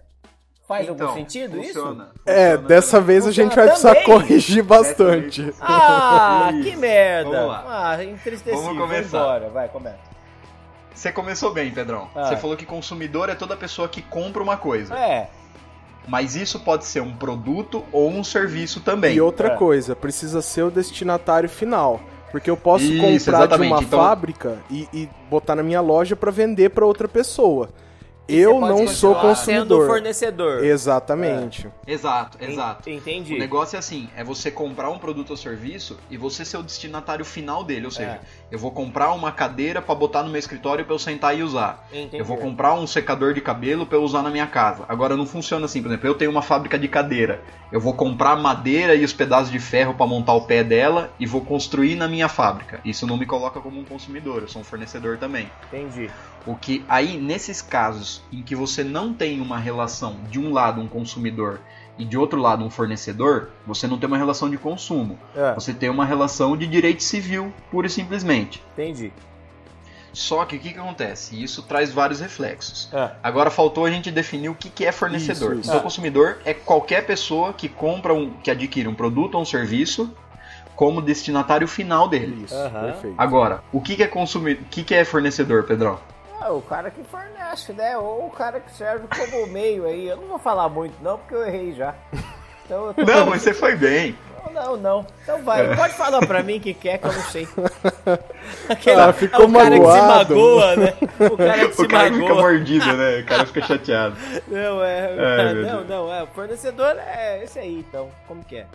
Faz 0.68 0.88
Então, 0.90 1.08
algum 1.08 1.20
sentido 1.20 1.58
funciona, 1.58 2.06
isso? 2.06 2.22
É, 2.26 2.50
funciona 2.54 2.68
dessa 2.68 2.92
também. 2.98 3.06
vez 3.08 3.28
a 3.28 3.32
gente 3.32 3.56
vai 3.56 3.68
precisar 3.68 3.90
também. 3.90 4.04
corrigir 4.06 4.64
bastante. 4.64 5.54
Ah, 5.62 6.50
que 6.64 6.76
merda! 6.76 7.30
Vamos 7.30 7.48
lá. 7.48 7.66
Ah, 7.92 8.04
entristeci. 8.04 8.56
Vamos 8.56 8.76
Vou 8.76 8.88
começar. 8.88 9.18
embora. 9.20 9.50
Vai, 9.50 9.70
começa. 9.70 10.00
Você 10.92 11.12
começou 11.12 11.54
bem, 11.54 11.70
Pedrão. 11.72 12.10
Ah. 12.16 12.26
Você 12.30 12.38
falou 12.38 12.58
que 12.58 12.66
consumidor 12.66 13.30
é 13.30 13.36
toda 13.36 13.56
pessoa 13.56 13.88
que 13.88 14.02
compra 14.02 14.42
uma 14.42 14.58
coisa. 14.58 14.98
É, 14.98 15.30
Mas 16.08 16.36
isso 16.36 16.60
pode 16.60 16.86
ser 16.86 17.02
um 17.02 17.14
produto 17.14 17.84
ou 17.92 18.10
um 18.10 18.24
serviço 18.24 18.80
também. 18.82 19.16
E 19.16 19.22
outra 19.22 19.50
É. 19.50 19.56
coisa, 19.56 19.96
precisa 19.96 20.42
ser 20.42 20.64
o 20.64 20.72
destinatário 20.72 21.50
final. 21.50 22.00
Porque 22.32 22.50
eu 22.50 22.58
posso 22.58 22.84
Isso, 22.84 22.96
comprar 22.98 23.14
exatamente, 23.44 23.70
de 23.70 23.74
uma 23.76 23.84
então- 23.84 24.00
fábrica 24.00 24.58
e, 24.70 24.88
e 24.94 25.10
botar 25.30 25.56
na 25.56 25.64
minha 25.64 25.80
loja 25.82 26.16
pra 26.16 26.32
vender 26.32 26.70
pra 26.72 26.86
outra 26.86 27.08
pessoa. 27.08 27.70
Eu 28.28 28.60
não 28.60 28.88
sou 28.88 29.14
continuar 29.14 29.36
Sendo 29.36 29.58
consumidor. 29.68 29.88
fornecedor. 29.88 30.64
Exatamente. 30.66 31.68
Exato, 31.86 32.38
En- 32.42 32.52
exato. 32.52 32.90
Entendi. 32.90 33.36
O 33.36 33.38
negócio 33.38 33.76
é 33.76 33.80
assim, 33.80 34.10
é 34.16 34.24
você 34.24 34.50
comprar 34.50 34.90
um 34.90 34.98
produto 34.98 35.30
ou 35.32 35.38
serviço 35.38 35.98
e 36.10 36.18
você 36.18 36.44
ser 36.44 36.58
o 36.58 36.64
destinatário 36.64 37.24
final 37.24 37.64
dele, 37.64 37.86
ou 37.86 37.92
seja, 37.92 38.10
É. 38.12 38.20
eu 38.52 38.58
vou 38.58 38.72
comprar 38.72 39.12
uma 39.14 39.32
cadeira 39.32 39.82
pra 39.82 39.94
botar 39.94 40.24
no 40.24 40.30
meu 40.30 40.40
escritório 40.40 40.84
pra 40.86 40.94
eu 40.96 41.00
sentar 41.00 41.38
e 41.38 41.44
usar. 41.44 41.88
Entendi. 41.94 42.18
Eu 42.18 42.26
vou 42.26 42.38
comprar 42.38 42.74
um 42.74 42.88
secador 42.88 43.34
de 43.34 43.42
cabelo 43.42 43.86
pra 43.86 43.98
eu 43.98 44.04
usar 44.04 44.24
na 44.24 44.30
minha 44.32 44.48
casa. 44.48 44.84
Agora 44.90 45.16
não 45.16 45.26
funciona 45.28 45.66
assim, 45.66 45.82
por 45.82 45.90
exemplo, 45.90 46.08
eu 46.08 46.16
tenho 46.16 46.32
uma 46.32 46.42
fábrica 46.42 46.80
de 46.80 46.88
cadeira. 46.88 47.42
Eu 47.72 47.80
vou 47.80 47.94
comprar 47.94 48.36
madeira 48.36 48.96
e 48.96 49.04
os 49.04 49.12
pedaços 49.14 49.52
de 49.52 49.60
ferro 49.60 49.94
pra 49.94 50.08
montar 50.08 50.34
o 50.34 50.42
pé 50.42 50.64
dela 50.64 51.12
e 51.20 51.26
vou 51.26 51.42
construir 51.42 51.96
na 51.96 52.08
minha 52.08 52.28
fábrica. 52.30 52.80
Isso 52.86 53.06
não 53.06 53.18
me 53.18 53.26
coloca 53.26 53.60
como 53.60 53.80
um 53.80 53.84
consumidor, 53.84 54.42
eu 54.44 54.48
sou 54.48 54.62
um 54.62 54.66
fornecedor 54.66 55.18
também. 55.18 55.52
Entendi. 55.72 56.10
O 56.46 56.56
que 56.56 56.86
aí, 56.88 57.18
nesses 57.18 57.62
casos 57.62 58.22
em 58.32 58.44
que 58.44 58.56
você 58.56 58.84
não 58.84 59.14
tem 59.14 59.42
uma 59.42 59.58
relação 59.58 60.18
de 60.30 60.40
um 60.40 60.54
lado 60.54 60.80
um 60.80 60.88
consumidor 60.88 61.60
e 61.98 62.06
de 62.06 62.18
outro 62.18 62.40
lado 62.40 62.64
um 62.64 62.70
fornecedor, 62.70 63.50
você 63.66 63.88
não 63.88 63.98
tem 63.98 64.08
uma 64.08 64.18
relação 64.18 64.50
de 64.50 64.58
consumo. 64.58 65.18
É, 65.36 65.54
Você 65.54 65.74
tem 65.74 65.90
uma 65.90 66.06
relação 66.06 66.56
de 66.56 66.68
direito 66.68 67.02
civil, 67.02 67.52
pura 67.72 67.88
e 67.88 67.90
simplesmente. 67.90 68.62
entendi. 68.74 69.12
Só 70.14 70.46
que 70.46 70.56
o 70.56 70.60
que, 70.60 70.72
que 70.72 70.80
acontece? 70.80 71.42
Isso 71.42 71.62
traz 71.64 71.92
vários 71.92 72.22
reflexos. 72.22 72.88
É, 72.94 73.12
Agora 73.22 73.50
faltou 73.50 73.86
a 73.86 73.92
gente 73.92 74.10
definir 74.12 74.48
o 74.50 74.56
que, 74.56 74.70
que 74.70 74.86
é 74.86 74.92
fornecedor. 74.92 75.52
Isso, 75.54 75.60
isso. 75.62 75.70
Então, 75.70 75.80
Ah. 75.80 75.84
consumidor 75.84 76.38
é 76.46 76.54
qualquer 76.54 77.06
pessoa 77.06 77.52
que 77.54 77.68
compra 77.68 78.14
um, 78.14 78.30
que 78.42 78.50
adquire 78.50 78.88
um 78.88 78.96
produto 78.96 79.36
ou 79.36 79.42
um 79.42 79.46
serviço 79.46 80.10
como 80.76 81.02
destinatário 81.02 81.68
final 81.68 82.08
dele. 82.08 82.44
Isso, 82.46 82.54
Aham. 82.56 82.92
perfeito. 82.92 83.16
Agora, 83.18 83.62
o 83.74 83.82
que, 83.82 83.96
que 83.98 84.04
é 84.04 84.08
consumidor? 84.08 84.64
O 84.64 84.70
que, 84.70 84.84
que 84.84 84.94
é 84.96 85.04
fornecedor, 85.04 85.64
Pedrão? 85.64 86.00
É, 86.42 86.50
o 86.50 86.62
cara 86.62 86.92
que 86.92 87.04
fornece, 87.04 87.74
né? 87.74 87.98
Ou 87.98 88.28
o 88.28 88.30
cara 88.32 88.60
que 88.60 88.72
serve 88.76 89.08
como 89.08 89.48
meio 89.48 89.86
aí. 89.86 90.08
Eu 90.08 90.18
não 90.18 90.28
vou 90.28 90.40
falar 90.40 90.70
muito, 90.70 90.94
não, 91.02 91.18
porque 91.18 91.36
eu 91.36 91.46
errei 91.46 91.74
já. 91.74 91.94
Então, 92.66 92.94
eu 92.98 93.06
Não, 93.06 93.26
mas 93.28 93.42
você 93.42 93.54
foi 93.54 93.76
bem. 93.76 94.18
Não, 94.54 94.54
não, 94.54 94.78
não. 94.78 95.08
Então 95.24 95.42
vai, 95.44 95.66
É. 95.72 95.76
pode 95.76 95.94
falar 95.96 96.26
pra 96.26 96.44
mim 96.44 96.60
que 96.60 96.74
quer, 96.74 96.98
que 97.00 97.08
eu 97.08 97.14
não 97.14 97.22
sei. 97.24 97.48
Aquele, 98.70 99.02
Ah, 99.02 99.12
ficou 99.14 99.48
o 99.48 99.52
cara 99.54 99.70
que 99.70 99.76
se 99.76 99.82
magoado. 99.82 100.36
magoa, 100.36 100.76
né? 100.76 100.94
O 101.32 101.38
cara 101.38 101.68
que 101.68 101.74
se 101.76 101.82
O 101.82 101.88
cara 101.88 102.04
fica 102.12 102.20
magoa. 102.20 102.42
mordido, 102.42 102.94
né? 102.94 103.20
O 103.20 103.26
cara 103.26 103.46
fica 103.46 103.62
chateado. 103.66 104.16
Não, 104.48 104.84
é. 104.84 105.10
Ai, 105.48 105.54
meu 105.56 105.64
não, 105.66 105.84
não, 105.84 106.14
é. 106.14 106.24
O 106.24 106.28
fornecedor 106.28 106.96
é 106.98 107.44
esse 107.44 107.58
aí, 107.60 107.80
então. 107.80 108.10
Como 108.28 108.44
que 108.44 108.58
é? 108.58 108.66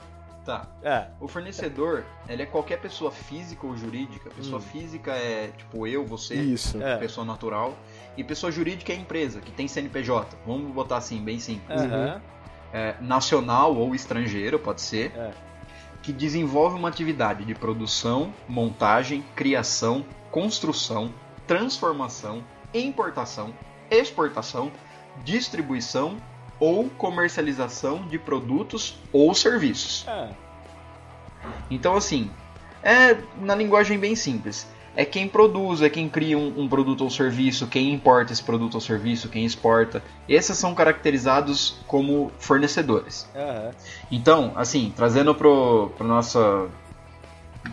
Tá. 0.44 0.66
É. 0.82 1.06
O 1.20 1.28
fornecedor, 1.28 2.04
ele 2.28 2.42
é 2.42 2.46
qualquer 2.46 2.80
pessoa 2.80 3.10
física 3.10 3.66
ou 3.66 3.76
jurídica. 3.76 4.30
Pessoa 4.30 4.58
Hum. 4.58 4.62
física 4.62 5.12
é 5.12 5.48
tipo 5.56 5.86
eu, 5.86 6.04
você, 6.06 6.34
Isso. 6.34 6.82
É. 6.82 6.96
pessoa 6.96 7.24
natural. 7.26 7.74
E 8.16 8.24
pessoa 8.24 8.50
jurídica 8.50 8.92
é 8.92 8.96
empresa, 8.96 9.40
que 9.40 9.52
tem 9.52 9.68
CNPJ. 9.68 10.36
Vamos 10.46 10.72
botar 10.72 10.96
assim, 10.96 11.22
bem 11.22 11.38
simples. 11.38 11.80
Aham. 11.80 12.20
É, 12.72 12.94
nacional 13.00 13.74
ou 13.76 13.94
estrangeiro, 13.94 14.58
pode 14.58 14.80
ser. 14.80 15.12
É. 15.16 15.32
que 16.02 16.14
desenvolve 16.14 16.76
uma 16.76 16.88
atividade 16.88 17.44
de 17.44 17.54
produção, 17.54 18.32
montagem, 18.48 19.22
criação, 19.36 20.02
construção, 20.30 21.12
transformação, 21.46 22.42
importação, 22.72 23.52
exportação, 23.90 24.72
distribuição 25.22 26.16
ou 26.60 26.88
comercialização 26.90 28.06
de 28.06 28.18
produtos 28.18 28.96
ou 29.12 29.34
serviços. 29.34 30.04
Ah, 30.06 30.28
Então, 31.70 31.96
assim, 31.96 32.30
é 32.82 33.16
na 33.40 33.54
linguagem 33.54 33.98
bem 33.98 34.14
simples. 34.14 34.68
É 34.94 35.04
quem 35.04 35.28
produz, 35.28 35.80
é 35.82 35.88
quem 35.88 36.08
cria 36.08 36.36
um, 36.36 36.62
um 36.62 36.68
produto 36.68 37.02
ou 37.02 37.10
serviço, 37.10 37.66
quem 37.68 37.92
importa 37.94 38.32
esse 38.32 38.42
produto 38.42 38.74
ou 38.74 38.80
serviço, 38.80 39.28
quem 39.28 39.44
exporta. 39.44 40.02
Esses 40.28 40.58
são 40.58 40.74
caracterizados 40.74 41.78
como 41.86 42.30
fornecedores. 42.38 43.28
aham. 43.34 43.70
Então, 44.10 44.52
assim, 44.56 44.92
trazendo 44.94 45.34
pro 45.34 45.92
nossa 46.00 46.68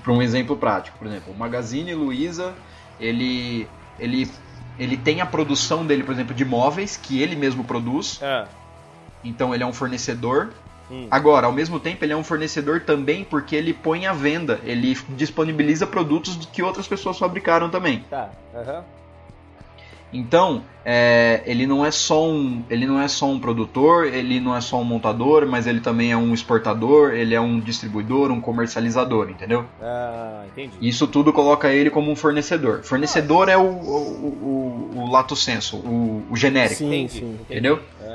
para 0.03 0.13
um 0.13 0.21
exemplo 0.21 0.55
prático, 0.55 0.97
por 0.97 1.07
exemplo, 1.07 1.33
o 1.33 1.37
Magazine 1.37 1.93
Luiza, 1.93 2.53
ele 2.99 3.67
ele 3.99 4.29
ele 4.77 4.95
tem 4.95 5.21
a 5.21 5.25
produção 5.25 5.85
dele, 5.85 6.03
por 6.03 6.13
exemplo, 6.13 6.35
de 6.35 6.45
móveis 6.45 6.95
que 6.95 7.19
ele 7.21 7.35
mesmo 7.35 7.63
produz. 7.63 8.19
Ah, 8.21 8.47
Então 9.27 9.53
ele 9.53 9.63
é 9.63 9.65
um 9.65 9.73
fornecedor. 9.73 10.49
Hum. 10.89 11.07
Agora, 11.11 11.47
ao 11.47 11.51
mesmo 11.53 11.79
tempo, 11.79 12.05
ele 12.05 12.13
é 12.13 12.17
um 12.17 12.23
fornecedor 12.23 12.81
também 12.81 13.23
porque 13.23 13.55
ele 13.55 13.73
põe 13.73 14.05
à 14.07 14.13
venda, 14.13 14.59
ele 14.63 14.97
disponibiliza 15.09 15.85
produtos 15.85 16.47
que 16.51 16.63
outras 16.63 16.87
pessoas 16.87 17.17
fabricaram 17.19 17.69
também. 17.69 18.05
tá. 18.09 18.29
Aham. 18.55 18.83
Então, 20.13 20.63
é, 20.85 21.41
ele 21.45 21.67
não 21.67 21.85
é 21.85 21.91
só 21.91 22.29
um, 22.29 22.63
ele 22.69 22.85
não 22.85 22.99
é 22.99 23.09
só 23.09 23.25
um 23.25 23.37
produtor, 23.37 24.05
ele 24.05 24.39
não 24.39 24.55
é 24.55 24.61
só 24.61 24.79
um 24.79 24.83
montador, 24.83 25.45
mas 25.45 25.67
ele 25.67 25.81
também 25.81 26.13
é 26.13 26.17
um 26.17 26.33
exportador, 26.33 27.11
ele 27.11 27.35
é 27.35 27.41
um 27.41 27.59
distribuidor, 27.59 28.31
um 28.31 28.39
comercializador, 28.39 29.29
entendeu? 29.29 29.65
Ah, 29.81 30.45
entendi. 30.47 30.77
Isso 30.79 31.05
tudo 31.07 31.33
coloca 31.33 31.67
ele 31.73 31.89
como 31.89 32.09
um 32.09 32.15
fornecedor. 32.15 32.83
Fornecedor 32.83 33.49
é 33.49 33.57
o, 33.57 33.63
o, 33.63 34.91
o, 34.95 34.99
o 35.01 35.11
lato 35.11 35.35
senso, 35.35 35.75
o, 35.75 36.23
o 36.29 36.37
genérico, 36.37 36.75
Sim, 36.75 36.85
Entendi, 36.87 37.19
sim. 37.19 37.37
entendi. 37.41 37.59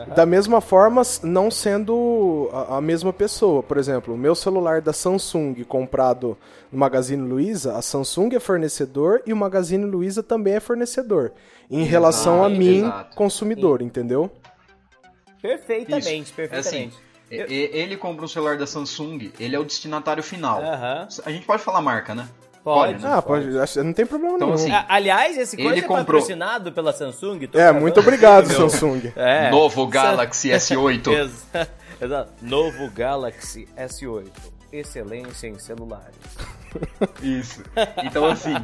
Da 0.06 0.26
mesma 0.26 0.60
forma, 0.60 1.02
não 1.22 1.50
sendo 1.50 2.48
a, 2.52 2.76
a 2.78 2.80
mesma 2.80 3.12
pessoa. 3.12 3.62
Por 3.62 3.76
exemplo, 3.78 4.14
o 4.14 4.18
meu 4.18 4.34
celular 4.34 4.80
da 4.80 4.92
Samsung 4.92 5.62
comprado 5.64 6.36
no 6.70 6.78
Magazine 6.78 7.22
Luiza, 7.26 7.76
a 7.76 7.82
Samsung 7.82 8.34
é 8.34 8.40
fornecedor 8.40 9.22
e 9.26 9.32
o 9.32 9.36
Magazine 9.36 9.84
Luiza 9.84 10.22
também 10.22 10.54
é 10.54 10.60
fornecedor. 10.60 11.32
Em 11.70 11.84
relação 11.84 12.42
a 12.44 12.46
Exato, 12.48 12.58
mim, 12.60 12.78
exato. 12.78 13.16
consumidor, 13.16 13.82
entendeu? 13.82 14.30
Perfeitamente, 15.40 16.22
Isso. 16.24 16.34
perfeitamente. 16.34 16.96
É 17.30 17.42
assim, 17.42 17.52
e- 17.52 17.70
ele 17.72 17.96
compra 17.96 18.24
um 18.24 18.28
celular 18.28 18.56
da 18.56 18.66
Samsung, 18.66 19.32
ele 19.40 19.56
é 19.56 19.58
o 19.58 19.64
destinatário 19.64 20.22
final. 20.22 20.60
Aham. 20.62 21.08
A 21.24 21.30
gente 21.32 21.46
pode 21.46 21.62
falar 21.62 21.80
marca, 21.80 22.14
né? 22.14 22.28
Pode. 22.64 22.92
Pode, 22.92 23.02
né? 23.04 23.10
Ah, 23.12 23.20
pode, 23.22 23.58
acho- 23.58 23.82
não 23.82 23.92
tem 23.92 24.06
problema 24.06 24.36
Então, 24.36 24.54
nenhum. 24.54 24.74
assim, 24.74 24.84
Aliás, 24.88 25.36
esse 25.36 25.56
coisa 25.56 25.72
Ele 25.72 25.80
é 25.80 25.82
comprou- 25.82 26.04
patrocinado 26.20 26.70
pela 26.72 26.92
Samsung. 26.92 27.40
tô 27.46 27.58
é, 27.58 27.62
gravando 27.62 27.80
muito 27.80 27.98
obrigado. 28.00 28.46
Samsung. 28.52 29.12
É. 29.16 29.50
Novo 29.50 29.86
Galaxy 29.88 30.50
S8. 30.50 31.08
Exa- 31.12 31.68
Exato. 32.00 32.32
Novo 32.40 32.88
Galaxy 32.90 33.68
S8. 33.76 34.26
Excelência 34.72 35.48
em 35.48 35.58
celulares. 35.58 36.14
Isso. 37.22 37.62
Então, 38.04 38.24
assim, 38.26 38.54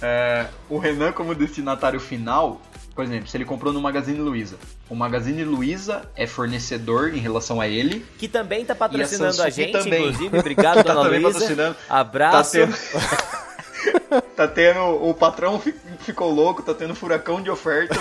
é, 0.00 0.46
o 0.68 0.78
Renan, 0.78 1.12
como 1.12 1.34
destinatário 1.34 2.00
final, 2.00 2.60
por 3.00 3.04
exemplo, 3.06 3.28
se 3.30 3.36
ele 3.38 3.46
comprou 3.46 3.72
no 3.72 3.80
Magazine 3.80 4.18
Luiza, 4.18 4.56
o 4.90 4.94
Magazine 4.94 5.42
Luiza 5.42 6.02
é 6.14 6.26
fornecedor 6.26 7.14
em 7.14 7.18
relação 7.18 7.58
a 7.58 7.66
ele. 7.66 8.04
Que 8.18 8.28
também 8.28 8.62
tá 8.62 8.74
patrocinando 8.74 9.40
a 9.40 9.46
a, 9.46 9.48
gente, 9.50 9.72
também. 9.72 10.02
inclusible. 10.08 10.36
Obrigado, 10.40 10.84
Tá 10.84 10.92
dona 10.92 11.04
também 11.06 11.22
patrocinando. 11.22 11.76
Abraço. 11.88 12.58
Tá 12.58 12.66
tendo. 12.66 14.20
tá 14.36 14.48
tendo. 14.48 14.80
O 15.02 15.14
patrão 15.14 15.58
fi- 15.58 15.74
ficou 16.00 16.30
louco, 16.30 16.62
tá 16.62 16.74
tendo 16.74 16.94
furacão 16.94 17.40
de 17.40 17.48
ofertas 17.50 17.96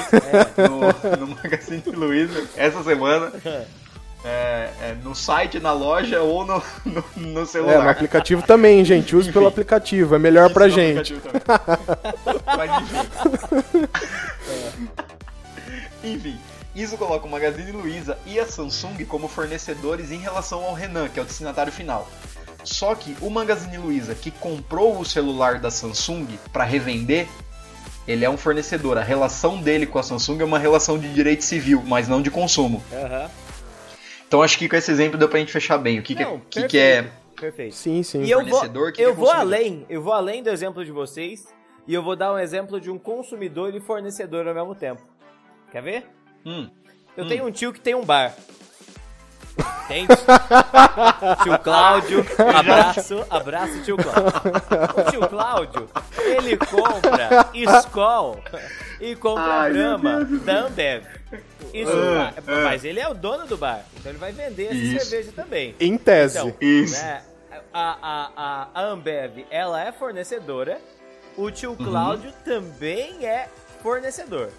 no, 0.58 1.18
no 1.28 1.28
Magazine 1.34 1.82
Luiza 1.88 2.46
essa 2.58 2.84
semana. 2.84 3.32
É, 4.22 4.70
é, 4.82 4.96
no 5.02 5.16
site, 5.16 5.62
na 5.62 5.72
loja 5.72 6.22
ou 6.22 6.46
no, 6.46 6.62
no, 6.86 7.04
no 7.16 7.42
É, 7.44 7.46
celular. 7.46 7.84
no 7.86 7.90
aplicativo 7.90 8.42
também, 8.42 8.84
gente. 8.84 9.16
Use 9.16 9.32
pelo 9.32 9.48
aplicativo, 9.48 10.14
é 10.14 10.20
melhor 10.20 10.52
pra 10.52 10.68
Isso 10.68 10.76
no 10.78 10.84
gente. 10.84 11.14
aplicativo 11.14 11.40
também. 11.40 12.40
Mas 12.46 12.82
enfim. 12.82 13.88
enfim, 16.14 16.38
isso 16.76 16.98
coloca 16.98 17.26
o 17.26 17.30
Magazine 17.30 17.72
Luiza 17.72 18.18
e 18.26 18.40
a 18.40 18.46
Samsung 18.46 19.04
como 19.06 19.28
fornecedores 19.28 20.12
em 20.12 20.18
relação 20.20 20.64
ao 20.64 20.74
Renan, 20.74 21.10
que 21.10 21.20
é 21.20 21.22
o 21.22 21.26
destinatário 21.26 21.72
final. 21.72 22.08
Só 22.64 22.94
que 22.94 23.16
o 23.22 23.30
Magazine 23.30 23.78
Luiza, 23.78 24.14
que 24.14 24.32
comprou 24.32 25.00
o 25.00 25.06
celular 25.06 25.60
da 25.60 25.72
Samsung 25.72 26.28
para 26.52 26.64
revender, 26.64 27.28
ele 28.08 28.26
é 28.26 28.30
um 28.30 28.38
fornecedor. 28.38 28.98
A 28.98 29.04
relação 29.04 29.62
dele 29.62 29.86
com 29.86 29.98
a 30.00 30.04
Samsung 30.04 30.42
é 30.42 30.46
uma 30.46 30.60
relação 30.60 30.98
de 30.98 31.12
direito 31.14 31.44
civil, 31.44 31.82
mas 31.86 32.08
não 32.08 32.22
de 32.22 32.30
consumo. 32.30 32.84
Aham. 32.92 33.30
Então 34.28 34.44
acho 34.44 34.58
que 34.60 34.70
com 34.70 34.76
esse 34.76 34.92
exemplo 34.92 35.18
deu 35.18 35.28
pra 35.28 35.40
gente 35.40 35.52
fechar 35.52 35.78
bem. 35.78 36.00
O 36.00 36.04
que, 36.04 36.14
que, 36.16 36.24
Não, 36.24 36.36
é- 36.36 36.42
que, 36.50 36.64
que 36.68 36.78
é. 36.78 37.10
perfeito. 37.36 37.76
Sim, 37.76 38.04
sim. 38.04 38.24
E 38.24 38.30
eu 38.30 38.42
vou, 38.42 38.50
Fornecedor, 38.50 38.92
que 38.92 39.02
eu 39.02 39.10
é 39.10 39.14
vou 39.14 39.32
além, 39.32 39.86
eu 39.90 40.02
vou 40.04 40.14
além 40.14 40.44
do 40.44 40.50
exemplo 40.50 40.86
de 40.86 40.92
vocês 40.92 41.48
e 41.88 41.94
eu 41.94 42.04
vou 42.04 42.16
dar 42.16 42.34
um 42.34 42.38
exemplo 42.38 42.80
de 42.80 42.92
um 42.92 43.00
consumidor 43.00 43.74
e 43.74 43.80
fornecedor 43.80 44.48
ao 44.48 44.54
mesmo 44.54 44.76
tempo. 44.76 45.02
Quer 45.72 45.82
ver? 45.82 46.06
Hum, 46.46 46.70
Eu 47.18 47.26
Hum. 47.26 47.28
tenho 47.28 47.46
um 47.48 47.52
tio 47.52 47.74
que 47.74 47.80
tem 47.82 47.96
um 47.96 48.06
bar. 48.06 48.34
Entende? 49.86 50.08
tio 51.44 51.60
Cláudio, 51.60 52.26
abraço, 52.58 53.26
abraço 53.30 53.82
tio 53.84 53.98
Cláudio. 53.98 54.32
O 55.06 55.12
tio 55.12 55.28
Cláudio, 55.28 55.90
ele 56.18 56.56
compra 56.58 57.50
Skol 57.82 58.42
e 59.02 59.16
compra 59.16 59.44
Ai, 59.64 59.74
do 59.74 60.40
da 60.40 60.60
Ambev. 60.62 61.04
Isso, 61.74 61.92
Ah, 61.92 62.34
ah. 62.38 62.42
mas 62.64 62.86
ele 62.86 63.00
é 63.00 63.10
o 63.10 63.14
dono 63.14 63.46
do 63.48 63.58
bar, 63.58 63.84
então 63.98 64.12
ele 64.12 64.20
vai 64.20 64.32
vender 64.32 64.66
essa 64.68 64.76
Isso. 64.76 65.06
cerveja 65.10 65.32
também. 65.36 65.76
Em 65.80 65.98
tese. 65.98 66.38
Então, 66.40 66.56
Isso. 66.62 67.02
né, 67.04 67.22
a, 67.74 67.98
a, 68.02 68.68
a, 68.74 68.82
Ambev, 68.86 69.46
ela 69.52 69.84
é 69.84 69.92
fornecedora, 69.92 70.80
o 71.36 71.52
tio 71.52 71.72
Uhum. 71.72 71.86
Cláudio 71.86 72.32
também 72.46 73.26
é 73.28 73.50
fornecedor. 73.84 74.50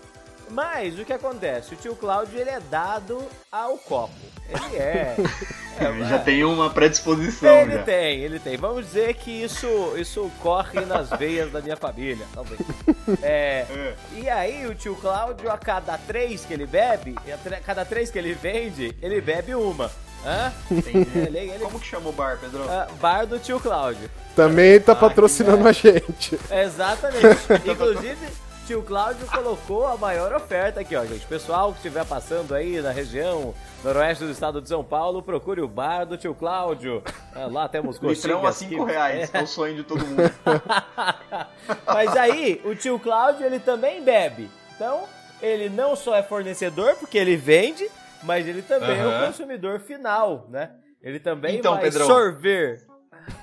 Mas 0.50 0.98
o 0.98 1.04
que 1.04 1.12
acontece? 1.12 1.74
O 1.74 1.76
tio 1.76 1.94
Cláudio 1.94 2.38
ele 2.38 2.50
é 2.50 2.60
dado 2.60 3.22
ao 3.50 3.78
copo. 3.78 4.12
Ele 4.48 4.76
é. 4.76 5.16
é, 5.78 6.08
já 6.08 6.18
tem 6.18 6.42
uma 6.44 6.68
predisposição. 6.70 7.54
Ele 7.60 7.74
já. 7.76 7.82
tem, 7.84 8.20
ele 8.20 8.38
tem. 8.40 8.56
Vamos 8.56 8.86
dizer 8.86 9.14
que 9.14 9.30
isso, 9.30 9.94
isso 9.96 10.30
corre 10.40 10.80
nas 10.84 11.08
veias 11.16 11.50
da 11.52 11.60
minha 11.60 11.76
família, 11.76 12.26
talvez. 12.34 12.60
É, 13.22 13.66
É. 13.70 13.94
e 14.14 14.28
aí 14.28 14.66
o 14.66 14.74
tio 14.74 14.94
Cláudio, 14.96 15.50
a 15.50 15.58
cada 15.58 15.96
três 15.98 16.44
que 16.44 16.52
ele 16.52 16.66
bebe, 16.66 17.14
a 17.32 17.60
cada 17.60 17.84
três 17.84 18.10
que 18.10 18.18
ele 18.18 18.34
vende, 18.34 18.94
ele 19.02 19.20
bebe 19.20 19.54
uma. 19.54 19.90
Hã? 20.24 20.52
Ele, 20.70 21.38
ele, 21.38 21.58
Como 21.60 21.80
que 21.80 21.86
chama 21.86 22.10
o 22.10 22.12
bar, 22.12 22.38
Pedro? 22.40 22.62
ah, 22.68 22.86
bar 23.00 23.26
do 23.26 23.38
tio 23.38 23.58
Cláudio. 23.58 24.10
Também 24.36 24.78
tá 24.78 24.92
Ah, 24.92 24.96
patrocinando 24.96 25.66
a 25.66 25.72
gente. 25.72 26.38
Exatamente. 26.50 27.24
Inclusive, 27.66 28.28
tio 28.70 28.82
Cláudio 28.84 29.26
colocou 29.26 29.84
a 29.84 29.96
maior 29.96 30.32
oferta 30.32 30.78
aqui, 30.78 30.94
ó, 30.94 31.04
gente. 31.04 31.26
Pessoal 31.26 31.72
que 31.72 31.78
estiver 31.78 32.04
passando 32.06 32.54
aí 32.54 32.80
na 32.80 32.92
região 32.92 33.52
noroeste 33.82 34.22
do 34.22 34.30
estado 34.30 34.62
de 34.62 34.68
São 34.68 34.84
Paulo, 34.84 35.20
procure 35.24 35.60
o 35.60 35.66
bar 35.66 36.04
do 36.04 36.16
tio 36.16 36.32
Cláudio. 36.36 37.02
Ah, 37.34 37.46
lá 37.50 37.68
temos 37.68 37.98
Litrão 38.02 38.38
a 38.38 38.42
coxinhas. 38.42 38.70
5 38.70 38.86
que- 38.86 38.92
reais, 38.92 39.30
é 39.34 39.42
o 39.42 39.46
sonho 39.48 39.74
de 39.74 39.82
todo 39.82 40.06
mundo. 40.06 40.22
Mas 41.84 42.16
aí, 42.16 42.62
o 42.64 42.72
tio 42.76 42.96
Cláudio, 43.00 43.44
ele 43.44 43.58
também 43.58 44.04
bebe. 44.04 44.48
Então, 44.76 45.02
ele 45.42 45.68
não 45.68 45.96
só 45.96 46.14
é 46.14 46.22
fornecedor, 46.22 46.94
porque 46.94 47.18
ele 47.18 47.34
vende, 47.34 47.90
mas 48.22 48.46
ele 48.46 48.62
também 48.62 49.00
é 49.00 49.04
o 49.04 49.26
consumidor 49.26 49.80
final, 49.80 50.46
né? 50.48 50.70
Ele 51.02 51.18
também 51.18 51.56
Então, 51.56 51.74
vai 51.74 51.82
Pedrão. 51.82 52.06
sorver. 52.06 52.86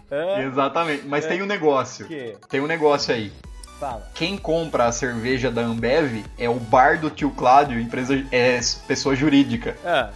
Hã? 0.10 0.40
Exatamente, 0.44 1.06
mas 1.06 1.26
tem 1.26 1.42
um 1.42 1.46
negócio. 1.46 2.06
É. 2.06 2.08
Que? 2.08 2.38
Tem 2.48 2.62
um 2.62 2.68
negócio 2.68 3.14
aí. 3.14 3.30
Fala. 3.80 4.08
Quem 4.16 4.38
compra 4.38 4.86
a 4.86 4.92
cerveja 4.92 5.52
da 5.52 5.62
Ambev 5.62 6.26
é 6.38 6.50
o 6.50 6.56
bar 6.56 7.00
do 7.00 7.10
tio 7.12 7.30
Cláudio, 7.32 7.80
empresa 7.80 8.26
é 8.32 8.60
pessoa 8.88 9.16
jurídica. 9.16 9.78
Ah, 9.86 10.10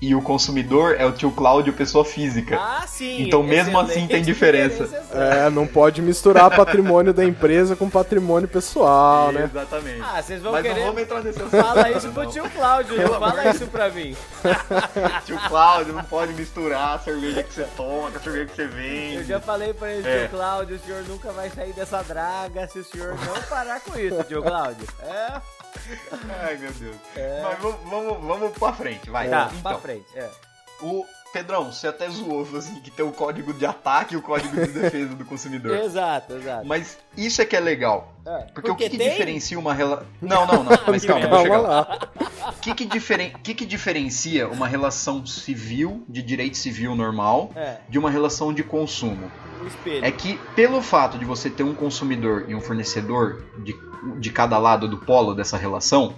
E 0.00 0.14
o 0.14 0.22
consumidor 0.22 0.96
é 0.98 1.04
o 1.04 1.12
tio 1.12 1.30
Cláudio, 1.30 1.74
pessoa 1.74 2.04
física. 2.06 2.56
ah, 2.58 2.86
sim. 2.86 3.22
Então, 3.22 3.42
mesmo 3.42 3.78
assim, 3.78 4.06
tem 4.06 4.22
diferença. 4.22 4.88
É, 5.12 5.50
não 5.50 5.66
pode 5.66 6.00
misturar 6.00 6.50
patrimônio 6.56 7.12
da 7.12 7.22
empresa 7.22 7.76
com 7.76 7.90
patrimônio 7.90 8.48
pessoal, 8.48 9.30
né? 9.30 9.44
Exatamente. 9.44 10.00
Ah, 10.02 10.22
vocês 10.22 10.40
vão 10.40 10.52
Mas 10.52 10.62
querer... 10.62 10.78
não 10.78 10.86
vamos 10.86 11.02
entrar 11.02 11.22
nesse 11.22 11.38
assunto. 11.42 11.62
Fala 11.62 11.90
isso 11.90 12.06
não. 12.06 12.14
pro 12.14 12.26
tio 12.30 12.48
Cláudio, 12.50 12.96
não 12.96 13.20
fala 13.20 13.50
isso 13.50 13.66
pra 13.66 13.90
mim. 13.90 14.16
Tio 15.26 15.38
Cláudio 15.48 15.92
não 15.92 16.04
pode 16.04 16.32
misturar 16.32 16.94
a 16.94 16.98
cerveja 16.98 17.42
que 17.42 17.52
você 17.52 17.64
toma 17.76 18.10
com 18.10 18.16
a 18.16 18.20
cerveja 18.20 18.46
que 18.46 18.56
você 18.56 18.66
vende. 18.66 19.16
Eu 19.16 19.24
já 19.24 19.40
falei 19.40 19.74
pra 19.74 19.92
ele, 19.92 20.08
É. 20.08 20.20
tio 20.20 20.30
Cláudio, 20.30 20.76
o 20.76 20.78
senhor 20.78 21.02
nunca 21.08 21.30
vai 21.32 21.50
sair 21.50 21.72
dessa 21.74 22.02
draga 22.02 22.66
se 22.68 22.78
o 22.78 22.84
senhor 22.84 23.14
não 23.26 23.42
parar 23.42 23.80
com 23.80 23.98
isso, 23.98 24.24
tio 24.24 24.42
Cláudio. 24.42 24.86
É, 25.02 25.40
Ai, 26.42 26.56
meu 26.56 26.72
Deus. 26.72 26.96
É. 27.16 27.42
Mas 27.42 27.58
vamos, 27.58 27.80
vamos, 27.90 28.26
vamos 28.26 28.58
pra 28.58 28.72
frente, 28.72 29.10
vai. 29.10 29.28
tá, 29.28 29.50
então, 29.50 29.62
pra 29.62 29.78
frente. 29.78 30.06
É. 30.16 30.30
O, 30.82 31.04
Pedrão, 31.32 31.70
você 31.72 31.86
até 31.86 32.08
zoou, 32.10 32.46
assim, 32.56 32.80
que 32.80 32.90
tem 32.90 33.04
o 33.04 33.12
código 33.12 33.52
de 33.52 33.64
ataque 33.64 34.14
e 34.14 34.16
o 34.16 34.22
código 34.22 34.54
de 34.54 34.72
defesa 34.72 35.14
do 35.14 35.24
consumidor. 35.24 35.76
exato, 35.78 36.34
exato. 36.34 36.66
Mas 36.66 36.98
isso 37.16 37.40
é 37.40 37.44
que 37.44 37.54
é 37.54 37.60
legal. 37.60 38.12
É, 38.26 38.38
Porque, 38.38 38.52
porque 38.52 38.70
o 38.70 38.76
que, 38.76 38.90
que 38.90 38.98
tem- 38.98 39.10
diferencia 39.10 39.58
uma 39.58 39.72
relação. 39.72 40.06
Não, 40.20 40.46
não, 40.46 40.64
não. 40.64 40.72
Mas 40.88 41.04
calma, 41.06 41.24
eu 41.26 41.42
chegar 41.42 41.58
lá. 41.58 42.08
O 42.48 42.52
que, 42.60 42.74
que, 42.74 42.84
diferen... 42.84 43.32
que, 43.42 43.54
que 43.54 43.64
diferencia 43.64 44.48
uma 44.48 44.66
relação 44.66 45.24
civil, 45.24 46.04
de 46.08 46.20
direito 46.22 46.56
civil 46.56 46.96
normal, 46.96 47.50
É, 47.54 47.76
de 47.88 47.98
uma 47.98 48.10
relação 48.10 48.52
de 48.52 48.62
consumo? 48.64 49.30
É 50.02 50.10
que, 50.10 50.38
pelo 50.56 50.80
fato 50.82 51.18
de 51.18 51.24
você 51.24 51.48
ter 51.50 51.62
um 51.62 51.74
consumidor 51.74 52.46
e 52.48 52.54
um 52.54 52.60
fornecedor 52.60 53.44
de, 53.58 53.74
de 54.18 54.30
cada 54.30 54.58
lado 54.58 54.88
do 54.88 54.96
polo 54.96 55.34
dessa 55.34 55.56
relação, 55.58 56.14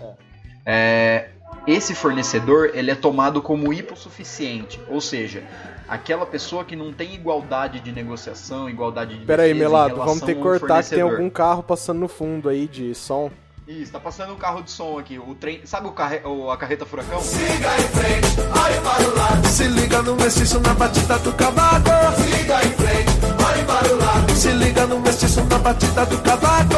é, 0.64 1.30
esse 1.66 1.94
fornecedor 1.94 2.70
ele 2.74 2.90
é 2.90 2.94
tomado 2.94 3.40
como 3.42 3.72
hipossuficiente. 3.72 4.80
Ou 4.88 5.00
seja, 5.00 5.42
aquela 5.88 6.26
pessoa 6.26 6.64
que 6.64 6.74
não 6.76 6.92
tem 6.92 7.14
igualdade 7.14 7.80
de 7.80 7.92
negociação, 7.92 8.68
igualdade 8.68 9.18
de 9.18 9.24
Pera 9.24 9.42
aí, 9.44 9.52
em 9.52 9.54
Melado, 9.54 9.96
vamos 9.96 10.20
ter 10.20 10.34
que 10.34 10.40
cortar 10.42 10.82
que 10.82 10.90
tem 10.90 11.00
algum 11.02 11.30
carro 11.30 11.62
passando 11.62 12.00
no 12.00 12.08
fundo 12.08 12.48
aí 12.48 12.66
de 12.66 12.94
som. 12.94 13.30
Isso, 13.66 13.92
tá 13.92 14.00
passando 14.00 14.32
um 14.32 14.36
carro 14.36 14.60
de 14.62 14.72
som 14.72 14.98
aqui. 14.98 15.18
O 15.20 15.36
trem. 15.36 15.60
Sabe 15.64 15.86
o 15.86 15.92
carre... 15.92 16.20
o- 16.24 16.50
a 16.50 16.56
carreta 16.56 16.84
furacão? 16.84 17.20
Se 19.48 19.64
liga 19.68 20.02
no 20.02 20.16
mestiço 20.16 20.58
na 20.60 20.74
batida 20.74 21.16
do 21.20 21.32
cavaco. 21.32 21.90
Siga 22.22 22.56
em 22.66 22.72
frente, 22.72 23.10
olhe 23.46 23.64
para 23.64 23.94
o 23.94 23.98
lado. 23.98 24.32
Se 24.32 24.50
liga 24.50 24.84
no 24.86 24.98
mestiço 24.98 25.44
na 25.44 25.58
batida 25.58 26.04
do 26.06 26.18
cavaco. 26.18 26.74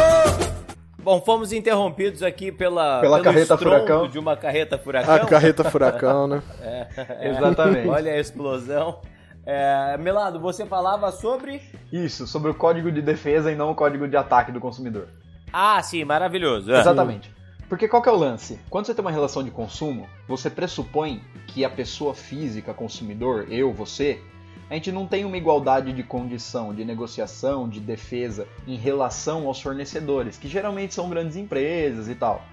Bom, 1.04 1.20
fomos 1.20 1.52
interrompidos 1.52 2.23
aqui 2.23 2.50
pela, 2.50 3.00
Pela 3.00 3.18
pelo 3.20 3.25
carreta 3.25 3.58
furacão. 3.58 4.08
de 4.08 4.18
uma 4.18 4.37
carreta 4.37 4.78
furacão. 4.78 5.14
A 5.14 5.26
carreta 5.26 5.62
furacão, 5.70 6.26
né? 6.26 6.42
Exatamente. 7.20 7.87
Olha 7.88 8.12
a 8.12 8.18
explosão. 8.18 9.00
É, 9.46 9.99
Melado, 9.99 10.40
você 10.40 10.64
falava 10.64 11.12
sobre. 11.12 11.61
Isso, 11.92 12.26
sobre 12.26 12.50
o 12.50 12.54
código 12.54 12.90
de 12.90 13.02
defesa 13.02 13.52
e 13.52 13.54
não 13.54 13.70
o 13.70 13.75
código 13.75 14.08
de 14.08 14.16
ataque 14.16 14.50
do 14.50 14.58
consumidor. 14.58 15.08
Ah, 15.52 15.82
sim, 15.82 16.02
maravilhoso. 16.04 16.73
é. 16.73 16.80
Exatamente. 16.80 17.30
Porque 17.68 17.87
qual 17.87 18.02
que 18.02 18.08
é 18.08 18.12
o 18.12 18.16
lance? 18.16 18.58
Quando 18.70 18.87
você 18.87 18.94
tem 18.94 19.04
uma 19.04 19.11
relação 19.11 19.42
de 19.42 19.50
consumo, 19.50 20.06
você 20.26 20.49
pressupõe 20.49 21.20
que 21.49 21.64
a 21.64 21.70
pessoa 21.70 22.14
física, 22.14 22.73
consumidor, 22.73 23.46
eu, 23.50 23.73
você, 23.73 24.20
a 24.68 24.75
gente 24.75 24.90
não 24.90 25.06
tem 25.06 25.25
uma 25.25 25.37
igualdade 25.37 25.92
de 25.92 26.02
condição, 26.02 26.75
de 26.75 26.85
negociação, 26.85 27.68
de 27.68 27.80
defesa 27.80 28.47
em 28.66 28.76
relação 28.76 29.47
aos 29.47 29.61
fornecedores, 29.61 30.37
que 30.38 30.49
geralmente 30.49 30.94
são 30.94 31.09
grandes 31.09 31.37
empresas 31.37 32.09
e 32.09 32.14
tal. 32.14 32.44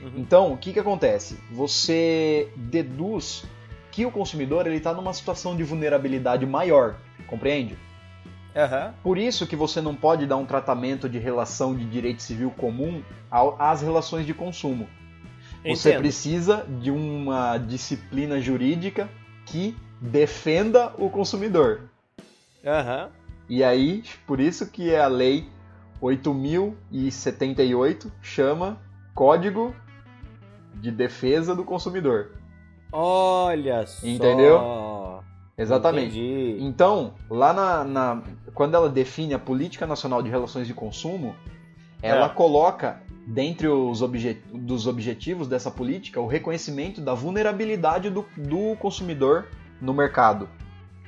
Uhum. 0.00 0.12
Então, 0.16 0.52
o 0.52 0.56
que, 0.56 0.72
que 0.72 0.80
acontece? 0.80 1.38
Você 1.52 2.50
deduz 2.56 3.44
que 3.90 4.06
o 4.06 4.10
consumidor 4.10 4.66
ele 4.66 4.76
está 4.76 4.94
numa 4.94 5.12
situação 5.12 5.56
de 5.56 5.62
vulnerabilidade 5.62 6.46
maior, 6.46 6.96
compreende? 7.26 7.76
Aham. 8.56 8.94
Por 9.02 9.18
isso 9.18 9.46
que 9.46 9.54
você 9.54 9.80
não 9.80 9.94
pode 9.94 10.26
dar 10.26 10.36
um 10.36 10.46
tratamento 10.46 11.08
de 11.08 11.18
relação 11.18 11.76
de 11.76 11.84
direito 11.84 12.22
civil 12.22 12.50
comum 12.50 13.02
às 13.30 13.82
relações 13.82 14.26
de 14.26 14.34
consumo. 14.34 14.88
Você 15.64 15.90
Entendo. 15.90 16.00
precisa 16.00 16.66
de 16.80 16.90
uma 16.90 17.58
disciplina 17.58 18.40
jurídica 18.40 19.08
que 19.44 19.76
defenda 20.00 20.92
o 20.98 21.08
consumidor. 21.10 21.82
Aham. 22.64 23.08
E 23.48 23.62
aí, 23.64 24.02
por 24.26 24.38
isso 24.40 24.66
que 24.70 24.90
é 24.92 25.00
a 25.00 25.08
lei 25.08 25.46
8078 26.00 28.10
chama 28.22 28.78
Código 29.14 29.74
de 30.74 30.90
Defesa 30.90 31.54
do 31.54 31.64
Consumidor. 31.64 32.32
Olha 32.92 33.86
só. 33.86 34.06
Entendeu? 34.06 35.20
Exatamente. 35.58 36.18
Entendi. 36.18 36.58
Então, 36.64 37.14
lá 37.28 37.52
na, 37.52 37.84
na- 37.84 38.22
quando 38.54 38.74
ela 38.74 38.88
define 38.88 39.34
a 39.34 39.38
Política 39.38 39.86
Nacional 39.86 40.22
de 40.22 40.30
Relações 40.30 40.66
de 40.66 40.72
Consumo, 40.74 41.34
ela 42.02 42.26
É. 42.26 42.28
coloca, 42.30 43.00
dentre 43.26 43.68
os 43.68 44.00
obje- 44.00 44.40
dos 44.52 44.86
objetivos 44.86 45.46
dessa 45.48 45.70
política, 45.70 46.20
o 46.20 46.26
reconhecimento 46.26 47.00
da 47.00 47.14
vulnerabilidade 47.14 48.08
do, 48.10 48.24
do 48.36 48.74
consumidor 48.76 49.48
no 49.80 49.92
mercado, 49.94 50.48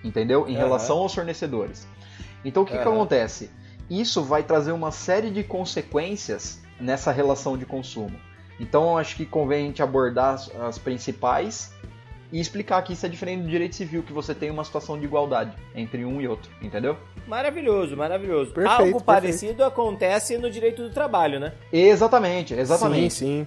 entendeu? 0.02 0.46
Em 0.48 0.52
Aham. 0.54 0.58
relação 0.64 0.98
aos 0.98 1.14
fornecedores. 1.14 1.86
Então, 2.44 2.62
o 2.62 2.66
que, 2.66 2.72
que 2.72 2.78
Aham. 2.78 2.92
acontece? 2.96 3.50
Isso 3.90 4.22
vai 4.22 4.42
trazer 4.42 4.72
uma 4.72 4.90
série 4.90 5.30
de 5.30 5.42
consequências 5.44 6.60
nessa 6.80 7.12
relação 7.12 7.56
de 7.56 7.66
consumo. 7.66 8.18
Então, 8.58 8.90
eu 8.90 8.98
acho 8.98 9.16
que 9.16 9.26
convém 9.26 9.64
a 9.64 9.66
gente 9.66 9.82
abordar 9.82 10.34
as, 10.34 10.54
as 10.56 10.78
principais 10.78 11.72
e 12.30 12.40
explicar 12.40 12.80
que 12.82 12.94
isso 12.94 13.04
é 13.04 13.08
diferente 13.08 13.42
do 13.42 13.48
direito 13.48 13.76
civil, 13.76 14.02
que 14.02 14.12
você 14.12 14.34
tem 14.34 14.50
uma 14.50 14.64
situação 14.64 14.98
de 14.98 15.04
igualdade 15.04 15.52
entre 15.74 16.04
um 16.04 16.20
e 16.20 16.26
outro, 16.26 16.50
entendeu? 16.62 16.96
Maravilhoso, 17.26 17.96
maravilhoso. 17.96 18.52
Perfeito, 18.52 18.70
Algo 18.72 18.84
perfeito. 18.84 19.04
parecido 19.04 19.64
acontece 19.64 20.38
no 20.38 20.50
direito 20.50 20.82
do 20.82 20.90
trabalho, 20.90 21.38
né? 21.38 21.52
Exatamente, 21.72 22.54
exatamente. 22.54 23.14
Sim, 23.14 23.46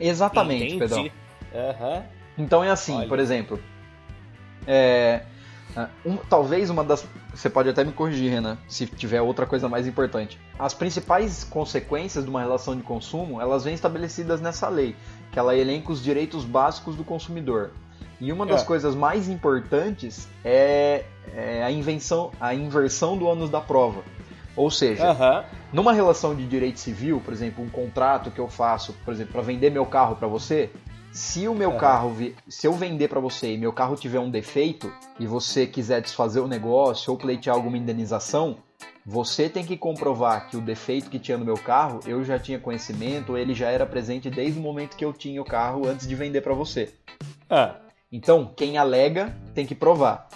Exatamente, 0.00 0.76
Entendi. 0.76 0.78
Pedrão. 0.78 1.10
Aham. 1.54 2.04
Então 2.36 2.62
é 2.62 2.70
assim, 2.70 2.96
Olha. 2.96 3.08
por 3.08 3.18
exemplo, 3.18 3.60
é, 4.68 5.22
ah, 5.74 5.88
um- 6.04 6.18
talvez 6.18 6.68
uma 6.70 6.84
das. 6.84 7.04
Você 7.34 7.48
pode 7.48 7.68
até 7.68 7.82
me 7.84 7.92
corrigir, 7.92 8.30
Renan, 8.30 8.58
se 8.68 8.86
tiver 8.86 9.22
outra 9.22 9.46
coisa 9.46 9.68
mais 9.68 9.86
importante. 9.86 10.38
As 10.58 10.74
principais 10.74 11.42
consequências 11.44 12.24
de 12.24 12.30
uma 12.30 12.40
relação 12.40 12.76
de 12.76 12.82
consumo, 12.82 13.40
elas 13.40 13.64
vêm 13.64 13.74
estabelecidas 13.74 14.40
nessa 14.40 14.68
lei, 14.68 14.94
que 15.32 15.38
ela 15.38 15.56
elenca 15.56 15.90
os 15.90 16.02
direitos 16.02 16.44
básicos 16.44 16.94
do 16.96 17.04
consumidor. 17.04 17.70
E 18.20 18.32
uma 18.32 18.44
das 18.44 18.62
É. 18.62 18.64
coisas 18.64 18.94
mais 18.96 19.28
importantes 19.28 20.28
é, 20.44 21.04
é 21.34 21.62
a 21.62 21.70
invenção, 21.70 22.32
a 22.40 22.52
inversão 22.54 23.16
do 23.16 23.26
ônus 23.26 23.48
da 23.48 23.60
prova. 23.60 24.02
Ou 24.56 24.72
seja, 24.72 25.10
Aham. 25.10 25.44
numa 25.72 25.92
relação 25.92 26.34
de 26.34 26.44
direito 26.44 26.80
civil, 26.80 27.22
por 27.24 27.32
exemplo, 27.32 27.62
um 27.62 27.68
contrato 27.68 28.28
que 28.32 28.40
eu 28.40 28.48
faço, 28.48 28.92
por 29.04 29.14
exemplo, 29.14 29.32
para 29.34 29.42
vender 29.42 29.70
meu 29.70 29.86
carro 29.86 30.16
para 30.16 30.26
você, 30.26 30.68
se 31.18 31.48
o 31.48 31.54
meu 31.54 31.72
carro, 31.72 32.14
se 32.46 32.64
eu 32.64 32.72
vender 32.72 33.08
para 33.08 33.18
você 33.18 33.52
e 33.52 33.58
meu 33.58 33.72
carro 33.72 33.96
tiver 33.96 34.20
um 34.20 34.30
defeito 34.30 34.92
e 35.18 35.26
você 35.26 35.66
quiser 35.66 36.00
desfazer 36.00 36.38
o 36.38 36.46
negócio 36.46 37.12
ou 37.12 37.18
pleitear 37.18 37.56
alguma 37.56 37.76
indenização, 37.76 38.58
você 39.04 39.48
tem 39.48 39.66
que 39.66 39.76
comprovar 39.76 40.48
que 40.48 40.56
o 40.56 40.60
defeito 40.60 41.10
que 41.10 41.18
tinha 41.18 41.36
no 41.36 41.44
meu 41.44 41.56
carro 41.56 41.98
eu 42.06 42.22
já 42.22 42.38
tinha 42.38 42.60
conhecimento, 42.60 43.32
ou 43.32 43.38
ele 43.38 43.52
já 43.52 43.68
era 43.68 43.84
presente 43.84 44.30
desde 44.30 44.60
o 44.60 44.62
momento 44.62 44.96
que 44.96 45.04
eu 45.04 45.12
tinha 45.12 45.42
o 45.42 45.44
carro 45.44 45.88
antes 45.88 46.06
de 46.06 46.14
vender 46.14 46.40
para 46.40 46.54
você. 46.54 46.94
Ah. 47.50 47.74
Então, 48.12 48.54
quem 48.56 48.78
alega 48.78 49.36
tem 49.54 49.66
que 49.66 49.74
provar. 49.74 50.28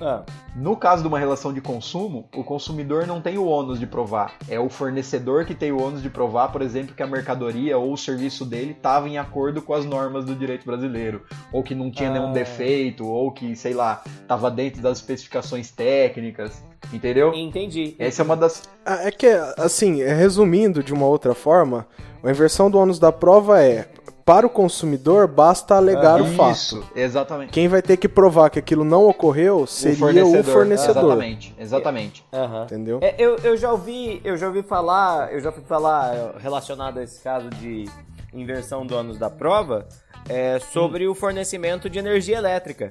Ah. 0.00 0.22
No 0.56 0.76
caso 0.76 1.02
de 1.02 1.08
uma 1.08 1.18
relação 1.18 1.52
de 1.52 1.60
consumo, 1.60 2.28
o 2.34 2.42
consumidor 2.42 3.06
não 3.06 3.20
tem 3.20 3.36
o 3.38 3.44
ônus 3.46 3.78
de 3.78 3.86
provar. 3.86 4.34
É 4.48 4.58
o 4.58 4.68
fornecedor 4.68 5.44
que 5.44 5.54
tem 5.54 5.70
o 5.72 5.80
ônus 5.82 6.02
de 6.02 6.08
provar, 6.10 6.50
por 6.50 6.62
exemplo, 6.62 6.94
que 6.94 7.02
a 7.02 7.06
mercadoria 7.06 7.76
ou 7.78 7.92
o 7.92 7.96
serviço 7.98 8.44
dele 8.44 8.72
estava 8.72 9.08
em 9.08 9.18
acordo 9.18 9.60
com 9.62 9.74
as 9.74 9.84
normas 9.84 10.24
do 10.24 10.34
direito 10.34 10.64
brasileiro, 10.64 11.22
ou 11.52 11.62
que 11.62 11.74
não 11.74 11.90
tinha 11.90 12.10
Ah. 12.10 12.12
nenhum 12.14 12.32
defeito, 12.32 13.06
ou 13.06 13.30
que, 13.30 13.54
sei 13.54 13.74
lá, 13.74 14.02
estava 14.22 14.50
dentro 14.50 14.80
das 14.82 14.98
especificações 14.98 15.70
técnicas, 15.70 16.62
entendeu? 16.92 17.32
Entendi. 17.34 17.94
Essa 17.98 18.22
é 18.22 18.24
uma 18.24 18.36
das. 18.36 18.62
Ah, 18.84 19.06
É 19.06 19.10
que, 19.10 19.26
assim, 19.58 20.02
resumindo 20.02 20.82
de 20.82 20.92
uma 20.92 21.06
outra 21.06 21.34
forma, 21.34 21.86
a 22.24 22.30
inversão 22.30 22.70
do 22.70 22.78
ônus 22.78 22.98
da 22.98 23.12
prova 23.12 23.62
é: 23.62 23.88
para 24.24 24.46
o 24.46 24.50
consumidor, 24.50 25.26
basta 25.26 25.74
alegar 25.74 26.20
o 26.20 26.26
fato. 26.26 26.52
Isso, 26.52 26.84
exatamente. 26.94 27.52
Quem 27.52 27.68
vai 27.68 27.82
ter 27.82 27.96
que 27.96 28.08
provar 28.08 28.50
que 28.50 28.58
aquilo 28.58 28.84
não 28.84 29.06
ocorreu 29.06 29.66
seria 29.66 30.24
o 30.24 30.44
fornecedor. 30.44 31.02
Exatamente, 31.02 31.54
exatamente. 31.58 32.24
Aham. 32.32 32.64
Entendeu? 32.64 32.98
É, 33.02 33.14
eu, 33.18 33.36
eu 33.36 33.56
já 33.56 33.72
ouvi, 33.72 34.20
eu 34.24 34.36
já 34.36 34.46
ouvi 34.46 34.62
falar, 34.62 35.32
eu 35.32 35.40
já 35.40 35.50
fui 35.50 35.62
falar 35.64 36.14
eh, 36.14 36.32
relacionado 36.38 36.98
a 36.98 37.02
esse 37.02 37.20
caso 37.22 37.50
de 37.50 37.86
inversão 38.32 38.86
do 38.86 38.96
ônus 38.96 39.18
da 39.18 39.28
prova, 39.28 39.88
é, 40.28 40.58
sobre 40.58 41.08
o 41.08 41.14
fornecimento 41.14 41.90
de 41.90 41.98
energia 41.98 42.36
elétrica, 42.36 42.90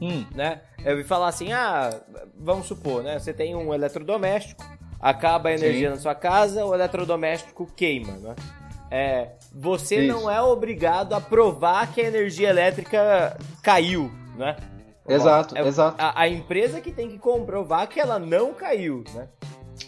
Hum, 0.00 0.24
né? 0.34 0.62
Eu 0.82 0.92
ouvi 0.92 1.04
falar 1.04 1.28
assim, 1.28 1.52
ah, 1.52 1.90
vamos 2.34 2.66
supor, 2.66 3.02
né? 3.02 3.18
Você 3.18 3.34
tem 3.34 3.54
um 3.54 3.74
eletrodoméstico, 3.74 4.64
acaba 4.98 5.50
a 5.50 5.52
energia 5.52 5.88
Sim. 5.88 5.94
na 5.94 6.00
sua 6.00 6.14
casa, 6.14 6.64
o 6.64 6.74
eletrodoméstico 6.74 7.66
queima, 7.76 8.12
né? 8.12 8.34
É, 8.90 9.28
você 9.54 10.06
Isso. 10.06 10.12
não 10.12 10.30
é 10.30 10.40
obrigado 10.42 11.14
a 11.14 11.20
provar 11.20 11.92
que 11.92 12.00
a 12.00 12.04
energia 12.08 12.48
elétrica 12.50 13.36
caiu, 13.62 14.10
né? 14.36 14.56
Exato, 15.08 15.56
É 15.56 15.66
exato. 15.66 15.96
A, 15.98 16.22
a 16.22 16.28
empresa 16.28 16.80
que 16.80 16.92
tem 16.92 17.08
que 17.08 17.18
comprovar 17.18 17.88
que 17.88 17.98
ela 18.00 18.18
não 18.18 18.52
caiu, 18.52 19.04
né? 19.14 19.28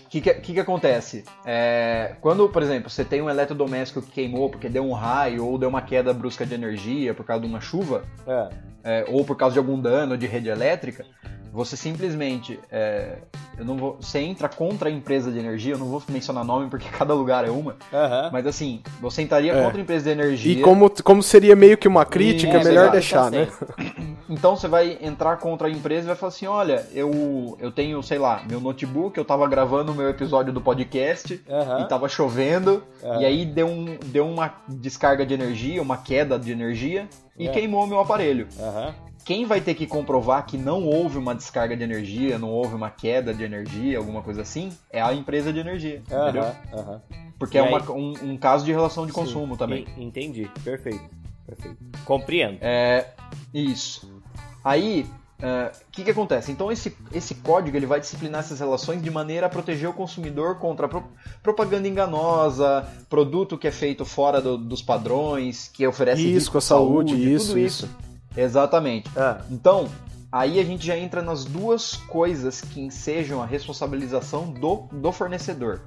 O 0.04 0.08
que, 0.08 0.20
que, 0.20 0.52
que 0.54 0.60
acontece? 0.60 1.24
É, 1.44 2.16
quando, 2.20 2.48
por 2.48 2.62
exemplo, 2.62 2.90
você 2.90 3.04
tem 3.04 3.22
um 3.22 3.30
eletrodoméstico 3.30 4.02
que 4.02 4.10
queimou 4.10 4.50
porque 4.50 4.68
deu 4.68 4.84
um 4.84 4.92
raio 4.92 5.46
ou 5.46 5.58
deu 5.58 5.68
uma 5.68 5.80
queda 5.82 6.12
brusca 6.12 6.44
de 6.44 6.54
energia 6.54 7.14
por 7.14 7.24
causa 7.24 7.42
de 7.42 7.48
uma 7.48 7.60
chuva, 7.60 8.04
É. 8.26 8.48
é, 8.84 9.04
ou 9.08 9.24
por 9.24 9.36
causa 9.36 9.54
de 9.54 9.58
algum 9.58 9.80
dano 9.80 10.16
de 10.16 10.26
rede 10.26 10.48
elétrica, 10.48 11.06
você 11.52 11.76
simplesmente. 11.76 12.58
é, 12.70 13.18
eu 13.58 13.64
não 13.66 13.76
vou, 13.76 13.98
você 14.00 14.18
entra 14.18 14.48
contra 14.48 14.88
a 14.88 14.92
empresa 14.92 15.30
de 15.30 15.38
energia, 15.38 15.74
eu 15.74 15.78
não 15.78 15.86
vou 15.86 16.02
mencionar 16.08 16.42
nome 16.44 16.68
porque 16.70 16.88
cada 16.96 17.12
lugar 17.14 17.46
é 17.46 17.50
uma, 17.50 17.76
Aham. 17.92 18.30
mas 18.32 18.46
assim, 18.46 18.82
você 19.00 19.20
entraria 19.22 19.52
É. 19.52 19.62
contra 19.62 19.78
a 19.78 19.82
empresa 19.82 20.04
de 20.06 20.10
energia. 20.10 20.52
E 20.52 20.62
como, 20.62 20.90
como 21.02 21.22
seria 21.22 21.54
meio 21.54 21.76
que 21.76 21.86
uma 21.86 22.04
crítica, 22.06 22.58
é 22.58 22.64
melhor 22.64 22.90
deixar, 22.90 23.30
né? 23.30 23.46
certo. 23.46 23.74
Então 24.30 24.56
você 24.56 24.66
vai 24.66 24.96
entrar 25.02 25.36
contra 25.36 25.68
a 25.68 25.70
empresa 25.70 26.04
e 26.04 26.06
vai 26.06 26.16
falar 26.16 26.28
assim: 26.28 26.46
olha, 26.46 26.86
eu, 26.94 27.58
eu 27.60 27.70
tenho, 27.70 28.02
sei 28.02 28.18
lá, 28.18 28.40
meu 28.48 28.60
notebook, 28.60 29.18
eu 29.18 29.24
tava 29.26 29.46
gravando 29.46 29.92
o 29.92 29.94
meu 29.94 30.08
episódio 30.08 30.50
do 30.52 30.60
podcast 30.60 31.42
Aham. 31.50 31.80
e 31.80 31.84
tava 31.88 32.08
chovendo, 32.08 32.82
Aham. 33.04 33.20
e 33.20 33.26
aí 33.26 33.44
deu, 33.44 33.66
um, 33.66 33.98
deu 34.06 34.26
uma 34.26 34.54
descarga 34.68 35.26
de 35.26 35.34
energia, 35.34 35.82
uma 35.82 35.98
queda 35.98 36.38
de 36.38 36.50
energia, 36.50 37.08
e 37.38 37.46
É. 37.46 37.50
queimou 37.50 37.84
o 37.84 37.86
meu 37.86 38.00
aparelho. 38.00 38.46
Aham. 38.58 38.94
Quem 39.24 39.44
vai 39.46 39.60
ter 39.60 39.74
que 39.74 39.86
comprovar 39.86 40.44
que 40.46 40.58
não 40.58 40.84
houve 40.84 41.16
uma 41.18 41.34
descarga 41.34 41.76
de 41.76 41.82
energia, 41.84 42.38
não 42.38 42.50
houve 42.50 42.74
uma 42.74 42.90
queda 42.90 43.32
de 43.32 43.42
energia, 43.44 43.98
alguma 43.98 44.20
coisa 44.22 44.42
assim, 44.42 44.70
é 44.90 45.00
a 45.00 45.14
empresa 45.14 45.52
de 45.52 45.60
energia, 45.60 45.96
entendeu? 46.06 46.42
Aham. 46.42 46.54
Aham. 46.72 47.02
Porque 47.38 47.56
E 47.56 47.60
é 47.60 47.64
aí- 47.64 47.68
uma- 47.72 47.92
um, 47.92 48.14
um 48.22 48.36
caso 48.36 48.64
de 48.64 48.72
relação 48.72 49.06
de 49.06 49.12
consumo 49.12 49.56
também. 49.56 49.86
En- 49.96 50.04
Entendi. 50.04 50.50
Perfeito. 50.64 51.02
Perfeito. 51.46 51.76
Compreendo. 52.04 52.58
É, 52.60 53.08
isso. 53.52 54.10
Aí, 54.64 55.04
o 55.40 55.90
que, 55.90 56.04
que 56.04 56.10
acontece? 56.12 56.52
Então 56.52 56.70
esse, 56.70 56.96
esse 57.12 57.34
código 57.36 57.76
ele 57.76 57.86
vai 57.86 57.98
disciplinar 57.98 58.40
essas 58.40 58.60
relações 58.60 59.02
de 59.02 59.10
maneira 59.10 59.46
a 59.46 59.48
proteger 59.50 59.88
o 59.88 59.92
consumidor 59.92 60.58
contra 60.58 60.88
pro- 60.88 61.04
propaganda 61.42 61.88
enganosa, 61.88 62.86
produto 63.10 63.58
que 63.58 63.66
é 63.66 63.72
feito 63.72 64.04
fora 64.04 64.40
do- 64.40 64.56
dos 64.58 64.80
padrões, 64.82 65.68
que 65.72 65.84
oferece 65.86 66.22
Risco 66.22 66.58
à 66.58 66.60
saúde, 66.60 67.14
isso, 67.34 67.48
tudo 67.48 67.58
isso. 67.58 67.88
Exatamente. 68.36 69.10
Ah, 69.16 69.40
Então, 69.50 69.88
aí 70.30 70.58
a 70.60 70.64
gente 70.64 70.86
já 70.86 70.96
entra 70.96 71.20
nas 71.22 71.44
duas 71.44 71.94
coisas 71.96 72.60
que 72.60 72.80
ensejam 72.80 73.42
a 73.42 73.46
responsabilização 73.46 74.50
do, 74.50 74.88
do 74.92 75.12
fornecedor. 75.12 75.80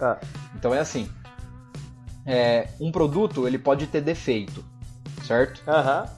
ah. 0.00 0.18
Então 0.56 0.74
é 0.74 0.78
assim, 0.78 1.08
é, 2.26 2.68
um 2.80 2.92
produto 2.92 3.46
ele 3.46 3.58
pode 3.58 3.86
ter 3.86 4.00
defeito, 4.00 4.64
certo? 5.26 5.62
Aham. 5.68 6.08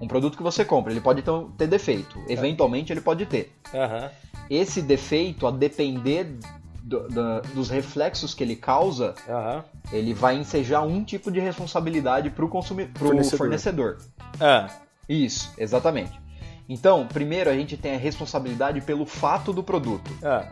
Um 0.00 0.08
produto 0.08 0.36
que 0.36 0.42
você 0.42 0.64
compra, 0.64 0.92
ele 0.92 1.00
pode 1.00 1.22
ter, 1.58 1.66
defeito. 1.66 2.18
Eventualmente 2.28 2.90
ele 2.92 3.00
pode 3.02 3.26
ter. 3.26 3.52
Aham. 3.74 4.08
Esse 4.48 4.80
defeito, 4.80 5.46
a 5.46 5.50
depender 5.50 6.38
do- 6.82 7.06
da- 7.08 7.40
dos 7.54 7.68
reflexos 7.68 8.32
que 8.32 8.42
ele 8.42 8.56
causa, 8.56 9.14
Aham. 9.28 9.62
ele 9.92 10.14
vai 10.14 10.36
ensejar 10.36 10.80
um 10.82 11.04
tipo 11.04 11.30
de 11.30 11.38
responsabilidade 11.38 12.30
para 12.30 12.44
o 12.44 12.48
Fornecedor. 12.48 12.98
fornecedor. 12.98 13.38
fornecedor. 13.38 13.98
Ah. 14.40 14.68
Isso, 15.10 15.52
exatamente. 15.58 16.20
Então, 16.68 17.04
primeiro 17.04 17.50
a 17.50 17.54
gente 17.54 17.76
tem 17.76 17.96
a 17.96 17.98
responsabilidade 17.98 18.80
pelo 18.80 19.04
fato 19.04 19.52
do 19.52 19.60
produto. 19.60 20.08
Ah. 20.22 20.46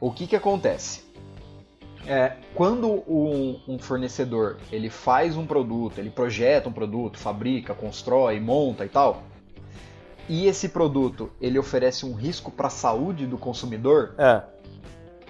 O 0.00 0.10
que 0.10 0.26
que 0.26 0.34
acontece? 0.34 1.04
É, 2.06 2.36
quando 2.54 3.02
um, 3.06 3.60
um 3.68 3.78
fornecedor 3.78 4.56
ele 4.72 4.88
faz 4.88 5.36
um 5.36 5.46
produto, 5.46 5.98
ele 5.98 6.08
projeta 6.10 6.70
um 6.70 6.72
produto, 6.72 7.18
fabrica, 7.18 7.74
constrói, 7.74 8.40
monta 8.40 8.84
e 8.84 8.88
tal, 8.88 9.22
e 10.28 10.46
esse 10.46 10.70
produto 10.70 11.30
ele 11.40 11.58
oferece 11.58 12.06
um 12.06 12.14
risco 12.14 12.50
para 12.50 12.68
a 12.68 12.70
saúde 12.70 13.26
do 13.26 13.36
consumidor, 13.38 14.14
Ah. 14.18 14.44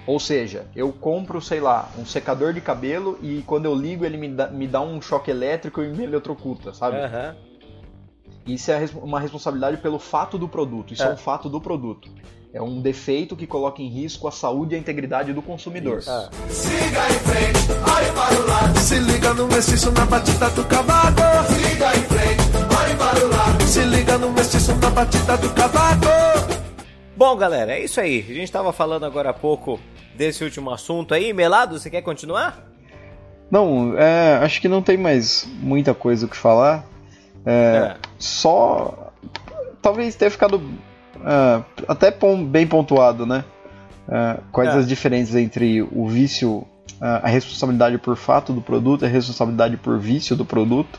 ou 0.06 0.18
seja, 0.20 0.66
eu 0.74 0.92
compro, 0.92 1.40
sei 1.40 1.60
lá, 1.60 1.90
um 1.98 2.04
secador 2.06 2.52
de 2.52 2.60
cabelo 2.60 3.18
e 3.22 3.42
quando 3.46 3.66
eu 3.66 3.74
ligo 3.74 4.04
ele 4.04 4.16
me 4.16 4.28
dá, 4.28 4.48
me 4.48 4.66
dá 4.66 4.80
um 4.80 5.00
choque 5.00 5.30
elétrico 5.30 5.80
e 5.82 5.88
me 5.88 6.04
eletrocuta, 6.04 6.72
sabe? 6.74 6.96
Aham. 6.96 7.36
Isso 8.46 8.70
é 8.70 8.86
uma 9.02 9.18
responsabilidade 9.20 9.78
pelo 9.78 9.98
fato 9.98 10.36
do 10.38 10.46
produto. 10.48 10.92
Isso 10.92 11.02
é, 11.02 11.06
É. 11.06 11.12
um 11.12 11.16
fato 11.16 11.48
do 11.48 11.60
produto. 11.60 12.10
É 12.52 12.62
um 12.62 12.80
defeito 12.80 13.34
que 13.34 13.46
coloca 13.48 13.82
em 13.82 13.88
risco 13.88 14.28
a 14.28 14.30
saúde 14.30 14.74
e 14.74 14.76
a 14.76 14.78
integridade 14.78 15.32
do 15.32 15.42
consumidor. 15.42 16.02
Ah. 16.06 16.28
Siga 16.48 17.06
em 17.08 17.18
frente, 17.18 17.72
olhe 17.72 18.12
para 18.12 18.40
o 18.40 18.46
lado. 18.46 18.78
Se 18.78 18.98
liga 18.98 19.34
no 19.34 19.48
mestiço 19.48 19.90
na 19.90 20.04
batida 20.06 20.50
do 20.50 20.64
cavaco. 20.64 21.20
Siga 21.52 21.96
em 21.96 22.02
frente, 22.02 22.42
olhe 22.78 22.96
para 22.96 23.24
o 23.24 23.28
lado. 23.28 23.62
Se 23.64 23.80
liga 23.82 24.18
no 24.18 24.30
mestiço 24.32 24.74
na 24.76 24.90
batida 24.90 25.36
do 25.36 25.50
cavaco. 25.50 26.06
Bom, 27.16 27.36
galera, 27.36 27.72
é 27.72 27.82
isso 27.82 28.00
aí. 28.00 28.20
A 28.20 28.32
gente 28.34 28.44
estava 28.44 28.72
falando 28.72 29.04
agora 29.04 29.30
há 29.30 29.34
pouco 29.34 29.80
desse 30.16 30.44
último 30.44 30.70
assunto 30.70 31.12
aí. 31.12 31.32
Melado, 31.32 31.78
você 31.78 31.90
quer 31.90 32.02
continuar? 32.02 32.62
Não, 33.50 33.98
é, 33.98 34.36
acho 34.42 34.60
que 34.60 34.68
não 34.68 34.80
tem 34.82 34.96
mais 34.96 35.46
muita 35.60 35.92
coisa 35.92 36.26
o 36.26 36.28
que 36.28 36.36
falar. 36.36 36.84
É. 37.44 37.96
Só. 38.18 39.12
Talvez 39.82 40.14
tenha 40.14 40.30
ficado 40.30 40.62
é, 41.24 41.62
até 41.86 42.14
bem 42.46 42.66
pontuado, 42.66 43.26
né? 43.26 43.44
É, 44.08 44.38
quais 44.52 44.74
É. 44.74 44.78
as 44.78 44.88
diferenças 44.88 45.34
entre 45.36 45.82
o 45.82 46.06
vício, 46.06 46.66
é, 47.00 47.06
a 47.22 47.28
responsabilidade 47.28 47.98
por 47.98 48.16
fato 48.16 48.52
do 48.52 48.60
produto 48.60 49.02
e 49.02 49.06
a 49.06 49.08
responsabilidade 49.08 49.76
por 49.76 49.98
vício 49.98 50.36
do 50.36 50.44
produto. 50.44 50.98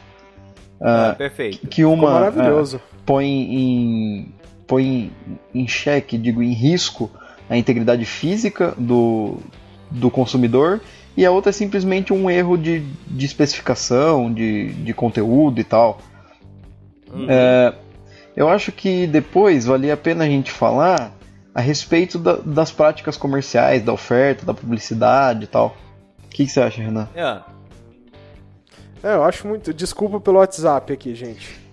Ah, 0.81 1.15
perfeito. 1.17 1.67
Que 1.67 1.86
uma 1.86 2.12
maravilhoso. 2.12 2.77
é, 2.77 2.79
põe 3.05 3.25
em 3.25 4.34
põe 4.67 5.12
em 5.53 5.67
xeque, 5.67 6.17
digo, 6.17 6.41
em 6.41 6.51
risco 6.51 7.10
a 7.47 7.55
integridade 7.55 8.03
física 8.05 8.73
do, 8.77 9.38
do 9.91 10.10
consumidor 10.10 10.81
e 11.15 11.23
a 11.25 11.31
outra 11.31 11.51
é 11.51 11.53
simplesmente 11.53 12.12
um 12.12 12.29
erro 12.29 12.58
de, 12.58 12.79
de 13.08 13.25
especificação, 13.25 14.34
de, 14.34 14.73
de 14.73 14.93
conteúdo 14.93 15.62
e 15.62 15.63
tal. 15.63 15.99
Uhum. 17.13 17.27
É, 17.29 17.73
eu 18.35 18.49
acho 18.49 18.71
que 18.71 19.07
depois 19.07 19.65
valia 19.65 19.93
a 19.93 19.97
pena 19.97 20.23
a 20.23 20.27
gente 20.27 20.51
falar 20.51 21.11
a 21.53 21.61
respeito 21.61 22.17
da- 22.19 22.39
das 22.43 22.71
práticas 22.71 23.15
comerciais, 23.17 23.81
da 23.83 23.93
oferta, 23.93 24.45
da 24.45 24.53
publicidade 24.53 25.45
e 25.45 25.47
tal. 25.47 25.75
O 26.25 26.27
que, 26.29 26.45
que 26.45 26.51
você 26.51 26.61
acha, 26.61 26.81
Renan? 26.81 27.07
Ah. 27.15 27.43
É, 29.03 29.13
eu 29.15 29.23
acho 29.23 29.47
muito. 29.47 29.73
Desculpa 29.73 30.19
pelo 30.19 30.39
WhatsApp 30.39 30.91
aqui, 30.91 31.13
gente. 31.15 31.63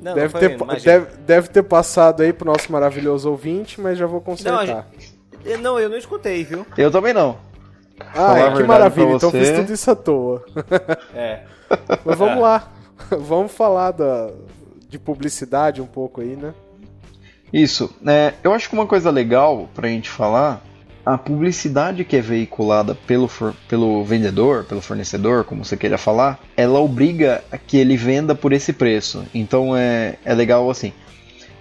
Não, 0.00 0.14
deve, 0.14 0.34
não 0.34 0.40
ter, 0.40 0.80
deve, 0.82 1.06
deve 1.18 1.48
ter 1.48 1.62
passado 1.62 2.22
aí 2.22 2.32
pro 2.32 2.46
nosso 2.46 2.72
maravilhoso 2.72 3.30
ouvinte, 3.30 3.80
mas 3.80 3.96
já 3.96 4.06
vou 4.06 4.16
Não, 4.16 4.20
consertar. 4.24 4.66
gente- 4.66 5.58
Não, 5.58 5.78
eu 5.78 5.88
não 5.88 5.96
escutei, 5.96 6.42
viu? 6.42 6.66
Eu 6.76 6.90
também 6.90 7.12
não. 7.12 7.36
ah, 8.12 8.36
é, 8.36 8.52
que 8.56 8.64
maravilha. 8.64 9.12
Então 9.12 9.30
fiz 9.30 9.50
tudo 9.52 9.72
isso 9.72 9.88
à 9.90 9.94
toa. 9.94 10.44
É. 11.14 11.42
Mas 12.04 12.18
vamos 12.18 12.42
lá. 12.42 12.68
vamos 13.10 13.52
falar 13.52 13.92
da, 13.92 14.30
de 14.92 14.98
publicidade 14.98 15.80
um 15.80 15.86
pouco 15.86 16.20
aí, 16.20 16.36
né? 16.36 16.52
Isso. 17.52 17.90
É, 18.06 18.34
eu 18.44 18.52
acho 18.52 18.68
que 18.68 18.74
uma 18.74 18.86
coisa 18.86 19.10
legal 19.10 19.68
pra 19.74 19.88
gente 19.88 20.08
falar, 20.10 20.62
a 21.04 21.16
publicidade 21.16 22.04
que 22.04 22.14
é 22.16 22.20
veiculada 22.20 22.94
pelo, 22.94 23.26
for- 23.26 23.54
pelo 23.68 24.04
vendedor, 24.04 24.64
pelo 24.64 24.82
fornecedor, 24.82 25.44
como 25.44 25.64
você 25.64 25.76
queira 25.76 25.96
falar, 25.96 26.38
ela 26.56 26.78
obriga 26.78 27.42
a 27.50 27.56
que 27.56 27.78
ele 27.78 27.96
venda 27.96 28.34
por 28.34 28.52
esse 28.52 28.72
preço. 28.72 29.24
Então 29.34 29.74
é, 29.76 30.16
é 30.24 30.34
legal 30.34 30.70
assim. 30.70 30.92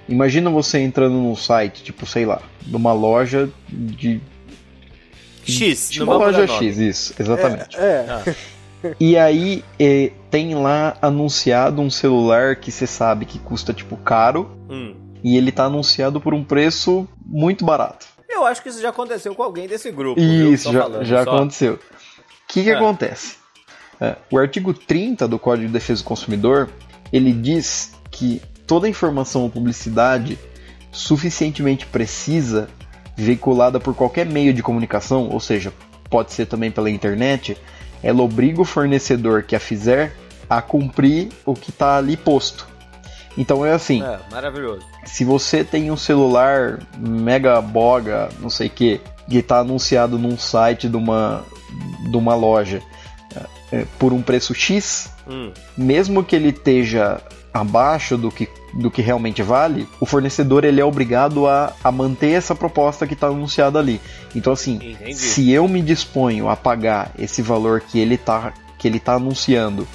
Imagina 0.10 0.50
você 0.50 0.80
entrando 0.80 1.14
num 1.14 1.36
site, 1.36 1.84
tipo, 1.84 2.06
sei 2.06 2.26
lá, 2.26 2.42
de 2.62 2.76
uma 2.76 2.92
loja 2.92 3.50
de. 3.70 4.20
X, 5.46 5.90
de 5.90 6.04
uma 6.04 6.16
loja. 6.18 6.46
X, 6.48 6.78
isso, 6.78 7.14
exatamente. 7.18 7.78
É, 7.78 8.06
Ah. 8.10 8.36
E 9.00 9.18
aí 9.18 9.64
eh, 9.80 10.12
tem 10.30 10.56
lá 10.56 10.98
anunciado 11.02 11.82
um 11.82 11.90
celular 11.90 12.56
que 12.56 12.72
você 12.72 12.88
sabe 12.88 13.26
que 13.26 13.38
custa 13.40 13.74
tipo 13.74 13.96
caro 13.98 14.50
Hum. 14.70 14.96
e 15.24 15.38
ele 15.38 15.52
tá 15.52 15.66
anunciado 15.66 16.20
por 16.22 16.34
um 16.34 16.44
preço 16.44 17.08
muito 17.26 17.64
barato. 17.66 18.08
Eu 18.30 18.46
acho 18.46 18.64
que 18.64 18.70
isso 18.70 18.82
já 18.82 18.90
aconteceu 18.90 19.36
com 19.36 19.44
alguém 19.44 19.68
desse 19.68 19.92
grupo. 19.92 20.20
Isso, 20.20 20.72
já, 20.72 20.82
falando 20.84 21.04
já 21.06 21.24
só. 21.24 21.36
aconteceu. 21.36 21.74
O 21.76 21.80
que, 22.48 22.64
que 22.64 22.70
É. 22.72 22.76
acontece? 22.76 23.36
É, 24.00 24.16
o 24.32 24.38
artigo 24.40 24.74
30 24.74 25.28
do 25.28 25.38
Código 25.38 25.68
de 25.68 25.74
Defesa 25.74 26.02
do 26.02 26.06
Consumidor, 26.06 26.70
ele 27.14 27.32
diz 27.34 27.94
que 28.10 28.42
toda 28.66 28.90
informação 28.90 29.44
ou 29.44 29.50
publicidade 29.50 30.40
suficientemente 30.92 31.86
precisa, 31.86 32.68
veiculada 33.16 33.80
por 33.80 33.94
qualquer 33.94 34.26
meio 34.26 34.54
de 34.54 34.64
comunicação, 34.64 35.30
ou 35.30 35.40
seja, 35.40 35.72
pode 36.10 36.34
ser 36.34 36.46
também 36.48 36.72
pela 36.72 36.90
internet, 36.90 37.58
ela 38.04 38.22
obriga 38.22 38.62
o 38.62 38.66
fornecedor 38.66 39.44
que 39.44 39.56
a 39.56 39.60
fizer 39.60 40.16
a 40.50 40.62
cumprir 40.62 41.30
o 41.46 41.54
que 41.54 41.70
está 41.70 41.98
ali 41.98 42.18
posto. 42.18 42.68
Então 43.38 43.66
é 43.66 43.72
assim, 43.72 44.04
É, 44.04 44.20
maravilhoso. 44.30 44.86
se 45.06 45.24
você 45.24 45.64
tem 45.64 45.90
um 45.90 45.96
celular 45.98 46.80
mega 46.98 47.62
boga, 47.62 48.30
não 48.40 48.50
sei 48.50 48.68
o 48.68 48.70
que, 48.70 49.00
que 49.30 49.38
está 49.38 49.60
anunciado 49.60 50.20
num 50.20 50.38
site 50.38 50.90
de 50.90 50.98
uma, 50.98 51.44
de 52.10 52.18
uma 52.18 52.36
loja 52.36 52.82
é, 53.72 53.86
por 53.98 54.12
um 54.12 54.22
preço 54.22 54.54
X, 54.54 55.10
Hum. 55.26 55.54
mesmo 55.78 56.24
que 56.26 56.36
ele 56.36 56.50
esteja 56.50 57.22
abaixo 57.54 58.18
do 58.18 58.30
que, 58.30 58.50
do 58.74 58.90
que 58.90 59.02
realmente 59.02 59.42
vale, 59.42 59.88
o 60.00 60.06
fornecedor 60.06 60.64
ele 60.64 60.80
é 60.80 60.86
obrigado 60.86 61.48
a, 61.48 61.74
a 61.84 61.92
manter 61.92 62.32
essa 62.32 62.56
proposta 62.56 63.06
que 63.06 63.14
está 63.14 63.28
anunciada 63.28 63.80
ali. 63.80 64.00
Então 64.36 64.54
assim, 64.54 64.76
Entendi. 64.76 65.16
se 65.16 65.52
eu 65.52 65.68
me 65.68 65.82
disponho 65.82 66.48
a 66.50 66.56
pagar 66.56 67.12
esse 67.18 67.42
valor 67.42 67.82
que 67.82 68.00
ele 68.00 68.16
está 68.16 68.54
que 68.78 68.88
ele 68.88 69.00
tá 69.00 69.14
anunciando, 69.14 69.88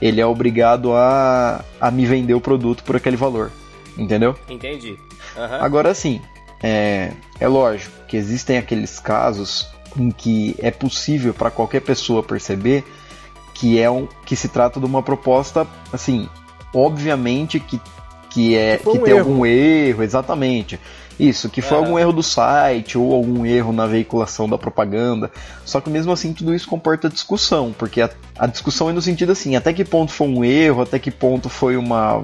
ele 0.00 0.20
é 0.20 0.26
obrigado 0.26 0.92
a, 0.92 1.64
a 1.80 1.90
me 1.90 2.04
vender 2.04 2.34
o 2.34 2.40
produto 2.40 2.82
por 2.84 2.96
aquele 2.96 3.16
valor. 3.16 3.50
Entendeu? 3.96 4.36
Entendi. 4.48 4.98
Aham. 5.36 5.58
Agora 5.62 5.94
sim, 5.94 6.20
é, 6.62 7.12
é 7.40 7.48
lógico 7.48 7.94
que 8.06 8.16
existem 8.16 8.58
aqueles 8.58 9.00
casos 9.00 9.68
em 9.96 10.10
que 10.10 10.54
é 10.58 10.70
possível 10.70 11.32
para 11.32 11.50
qualquer 11.50 11.80
pessoa 11.80 12.22
perceber 12.22 12.84
que 13.54 13.80
é 13.80 13.90
um 13.90 14.06
que 14.26 14.36
se 14.36 14.48
trata 14.48 14.78
de 14.78 14.84
uma 14.84 15.02
proposta 15.02 15.66
assim, 15.90 16.28
obviamente 16.74 17.58
que, 17.58 17.80
que 18.36 18.54
é 18.54 18.76
que, 18.76 18.82
que 18.82 18.88
um 18.90 19.02
tem 19.02 19.14
erro. 19.14 19.30
algum 19.30 19.46
erro, 19.46 20.02
exatamente. 20.02 20.78
Isso, 21.18 21.48
que 21.48 21.62
foi 21.62 21.78
é. 21.78 21.80
algum 21.80 21.98
erro 21.98 22.12
do 22.12 22.22
site 22.22 22.98
ou 22.98 23.14
algum 23.14 23.46
erro 23.46 23.72
na 23.72 23.86
veiculação 23.86 24.46
da 24.46 24.58
propaganda. 24.58 25.30
Só 25.64 25.80
que 25.80 25.88
mesmo 25.88 26.12
assim 26.12 26.34
tudo 26.34 26.54
isso 26.54 26.68
comporta 26.68 27.08
discussão, 27.08 27.74
porque 27.76 28.02
a, 28.02 28.10
a 28.38 28.46
discussão 28.46 28.90
é 28.90 28.92
no 28.92 29.00
sentido 29.00 29.32
assim, 29.32 29.56
até 29.56 29.72
que 29.72 29.82
ponto 29.82 30.12
foi 30.12 30.28
um 30.28 30.44
erro, 30.44 30.82
até 30.82 30.98
que 30.98 31.10
ponto 31.10 31.48
foi 31.48 31.78
uma, 31.78 32.20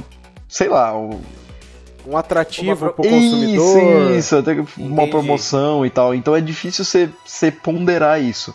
sei 0.46 0.68
lá, 0.68 0.94
um 0.94 2.14
atrativo 2.14 2.76
para 2.76 2.88
o 2.90 2.94
consumidor. 2.94 4.10
Isso, 4.10 4.18
isso, 4.18 4.36
até 4.36 4.62
uma 4.76 5.08
promoção 5.08 5.86
e 5.86 5.88
tal. 5.88 6.14
Então 6.14 6.36
é 6.36 6.42
difícil 6.42 6.84
você 6.84 7.50
ponderar 7.50 8.20
isso. 8.20 8.54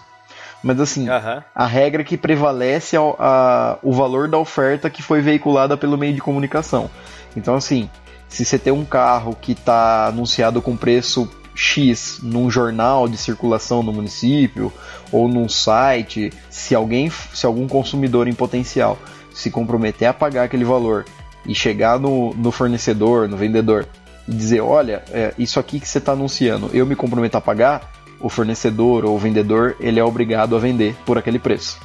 Mas 0.64 0.80
assim, 0.80 1.08
a 1.54 1.66
regra 1.66 2.04
que 2.04 2.18
prevalece 2.18 2.96
é 2.96 3.00
o 3.00 3.92
valor 3.92 4.28
da 4.28 4.38
oferta 4.38 4.90
que 4.90 5.02
foi 5.04 5.22
veiculada 5.22 5.78
pelo 5.78 5.98
meio 5.98 6.14
de 6.14 6.22
comunicação. 6.22 6.90
Então 7.36 7.56
assim, 7.56 7.90
se 8.28 8.44
você 8.44 8.58
tem 8.58 8.74
um 8.74 8.86
carro 8.86 9.38
que 9.40 9.54
está 9.54 10.08
anunciado 10.08 10.62
com 10.62 10.76
preço 10.76 11.30
X 11.56 12.20
num 12.22 12.52
jornal 12.52 13.08
de 13.08 13.18
circulação 13.18 13.82
no 13.82 13.92
município 13.92 14.72
ou 15.12 15.28
num 15.28 15.50
site, 15.50 16.32
se 16.50 16.76
alguém, 16.76 17.10
se 17.10 17.46
algum 17.46 17.68
consumidor 17.68 18.28
em 18.28 18.34
potencial 18.34 18.98
se 19.34 19.50
comprometer 19.50 20.08
a 20.08 20.14
pagar 20.14 20.44
aquele 20.44 20.66
valor 20.66 21.06
e 21.46 21.56
chegar 21.56 22.00
no, 22.00 22.34
no 22.34 22.52
fornecedor, 22.52 23.28
no 23.28 23.38
vendedor 23.38 23.88
e 24.28 24.34
dizer, 24.34 24.62
olha, 24.62 25.04
é, 25.12 25.34
isso 25.38 25.60
aqui 25.60 25.80
que 25.80 25.88
você 25.88 26.00
está 26.00 26.12
anunciando, 26.12 26.70
eu 26.74 26.86
me 26.86 26.96
comprometo 26.96 27.38
a 27.38 27.42
pagar, 27.42 27.92
o 28.20 28.30
fornecedor 28.30 29.06
ou 29.06 29.16
o 29.16 29.20
vendedor 29.20 29.76
ele 29.80 30.00
é 30.00 30.04
obrigado 30.04 30.56
a 30.56 30.60
vender 30.60 30.96
por 31.06 31.18
aquele 31.18 31.40
preço. 31.40 31.80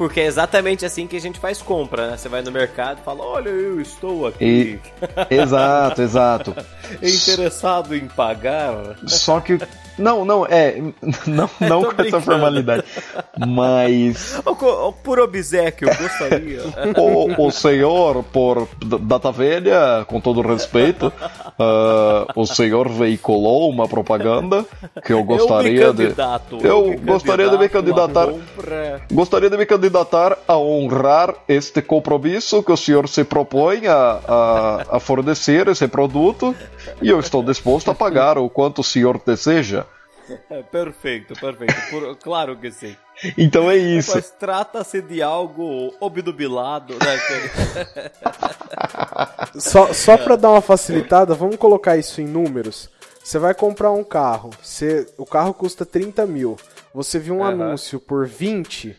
Porque 0.00 0.18
é 0.18 0.24
exatamente 0.24 0.86
assim 0.86 1.06
que 1.06 1.14
a 1.14 1.20
gente 1.20 1.38
faz 1.38 1.60
compra, 1.60 2.10
né? 2.10 2.16
Você 2.16 2.26
vai 2.26 2.40
no 2.40 2.50
mercado 2.50 3.00
e 3.02 3.04
fala, 3.04 3.22
olha, 3.22 3.50
eu 3.50 3.78
estou 3.82 4.26
aqui. 4.26 4.80
E... 4.80 4.80
Exato, 5.34 6.00
exato. 6.00 6.56
Interessado 7.02 7.94
em 7.94 8.08
pagar. 8.08 8.96
Só 9.06 9.40
que 9.40 9.58
não, 10.00 10.24
não, 10.24 10.46
é. 10.46 10.80
Não, 11.26 11.48
não 11.60 11.82
com 11.82 12.02
essa 12.02 12.20
formalidade. 12.20 12.84
Mas. 13.38 14.40
Por 15.02 15.20
obsequio, 15.20 15.88
eu 15.88 15.96
gostaria. 15.96 16.60
O, 17.00 17.46
o 17.46 17.50
senhor, 17.50 18.22
por 18.24 18.68
data 19.02 19.30
velha, 19.30 20.04
com 20.06 20.20
todo 20.20 20.40
respeito, 20.40 21.06
uh, 21.06 22.26
o 22.34 22.46
senhor 22.46 22.88
veiculou 22.88 23.70
uma 23.70 23.88
propaganda 23.88 24.64
que 25.04 25.12
eu 25.12 25.22
gostaria 25.24 25.84
eu 25.84 25.92
de. 25.94 26.14
Eu, 26.62 26.92
eu 26.92 27.00
gostaria 27.00 27.48
de 27.48 27.58
me 27.58 27.68
candidatar. 27.68 28.28
Gostaria 29.12 29.50
de 29.50 29.56
me 29.56 29.66
candidatar 29.66 30.38
a 30.46 30.56
honrar 30.56 31.34
este 31.48 31.82
compromisso 31.82 32.62
que 32.62 32.72
o 32.72 32.76
senhor 32.76 33.08
se 33.08 33.24
propõe 33.24 33.86
a, 33.86 34.20
a, 34.26 34.96
a 34.96 35.00
fornecer 35.00 35.68
esse 35.68 35.88
produto 35.88 36.54
e 37.00 37.08
eu 37.08 37.20
estou 37.20 37.42
disposto 37.42 37.90
a 37.90 37.94
pagar 37.94 38.38
o 38.38 38.48
quanto 38.48 38.80
o 38.80 38.84
senhor 38.84 39.20
deseja. 39.24 39.84
perfeito, 40.70 41.34
perfeito. 41.34 41.74
Por, 41.90 42.16
claro 42.16 42.56
que 42.56 42.70
sim. 42.70 42.96
Então 43.36 43.70
é 43.70 43.76
isso. 43.76 44.14
Mas 44.14 44.30
trata-se 44.30 45.02
de 45.02 45.22
algo 45.22 45.94
obnubilado, 46.00 46.94
né? 46.94 47.18
só 49.58 49.92
só 49.92 50.16
para 50.16 50.36
dar 50.36 50.50
uma 50.50 50.60
facilitada, 50.60 51.34
vamos 51.34 51.56
colocar 51.56 51.96
isso 51.96 52.20
em 52.20 52.26
números. 52.26 52.88
Você 53.22 53.38
vai 53.38 53.54
comprar 53.54 53.92
um 53.92 54.02
carro, 54.02 54.50
você, 54.62 55.06
o 55.16 55.26
carro 55.26 55.52
custa 55.52 55.84
30 55.84 56.26
mil. 56.26 56.56
Você 56.94 57.18
viu 57.18 57.34
um 57.34 57.38
uhum. 57.38 57.44
anúncio 57.44 58.00
por 58.00 58.26
20, 58.26 58.96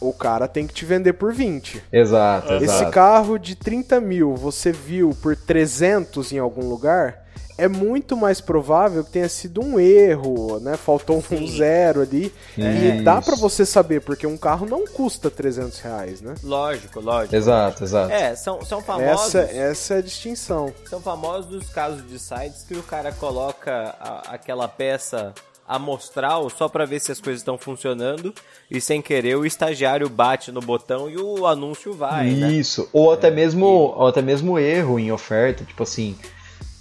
o 0.00 0.12
cara 0.12 0.46
tem 0.46 0.66
que 0.66 0.74
te 0.74 0.84
vender 0.84 1.14
por 1.14 1.32
20. 1.32 1.82
Exato, 1.92 2.54
Esse 2.54 2.64
exato. 2.64 2.90
carro 2.92 3.38
de 3.38 3.56
30 3.56 4.00
mil 4.00 4.36
você 4.36 4.70
viu 4.70 5.10
por 5.20 5.36
300 5.36 6.32
em 6.32 6.38
algum 6.38 6.68
lugar, 6.68 7.22
é 7.58 7.68
muito 7.68 8.16
mais 8.16 8.40
provável 8.40 9.04
que 9.04 9.10
tenha 9.10 9.28
sido 9.28 9.60
um 9.60 9.78
erro, 9.78 10.58
né? 10.60 10.76
Faltou 10.76 11.22
um 11.30 11.46
zero 11.46 12.00
ali. 12.00 12.32
É, 12.58 12.98
e 12.98 13.02
dá 13.02 13.20
para 13.20 13.36
você 13.36 13.66
saber, 13.66 14.00
porque 14.00 14.26
um 14.26 14.38
carro 14.38 14.66
não 14.66 14.86
custa 14.86 15.30
300 15.30 15.78
reais, 15.80 16.20
né? 16.20 16.34
Lógico, 16.42 17.00
lógico. 17.00 17.36
Exato, 17.36 17.84
exato. 17.84 18.10
É, 18.10 18.34
são, 18.34 18.64
são 18.64 18.80
famosos... 18.80 19.34
Essa, 19.34 19.52
essa 19.52 19.94
é 19.94 19.98
a 19.98 20.02
distinção. 20.02 20.72
São 20.88 21.00
famosos 21.00 21.52
os 21.52 21.68
casos 21.68 22.06
de 22.08 22.18
sites 22.18 22.64
que 22.66 22.74
o 22.74 22.82
cara 22.82 23.12
coloca 23.12 23.94
a, 24.00 24.34
aquela 24.34 24.66
peça 24.66 25.34
amostral 25.74 26.48
só 26.50 26.68
para 26.68 26.84
ver 26.84 27.00
se 27.00 27.12
as 27.12 27.20
coisas 27.20 27.40
estão 27.40 27.56
funcionando 27.56 28.34
e 28.70 28.80
sem 28.80 29.00
querer 29.00 29.36
o 29.36 29.46
estagiário 29.46 30.08
bate 30.08 30.50
no 30.52 30.60
botão 30.60 31.08
e 31.08 31.16
o 31.16 31.46
anúncio 31.46 31.92
vai, 31.92 32.30
né? 32.30 32.52
Isso, 32.52 32.82
né? 32.82 32.88
ou 32.92 33.12
até 33.12 33.28
é, 33.28 33.30
mesmo 33.30 33.66
e... 33.66 34.00
ou 34.00 34.06
até 34.06 34.22
mesmo 34.22 34.58
erro 34.58 34.98
em 34.98 35.10
oferta, 35.10 35.64
tipo 35.64 35.82
assim, 35.82 36.16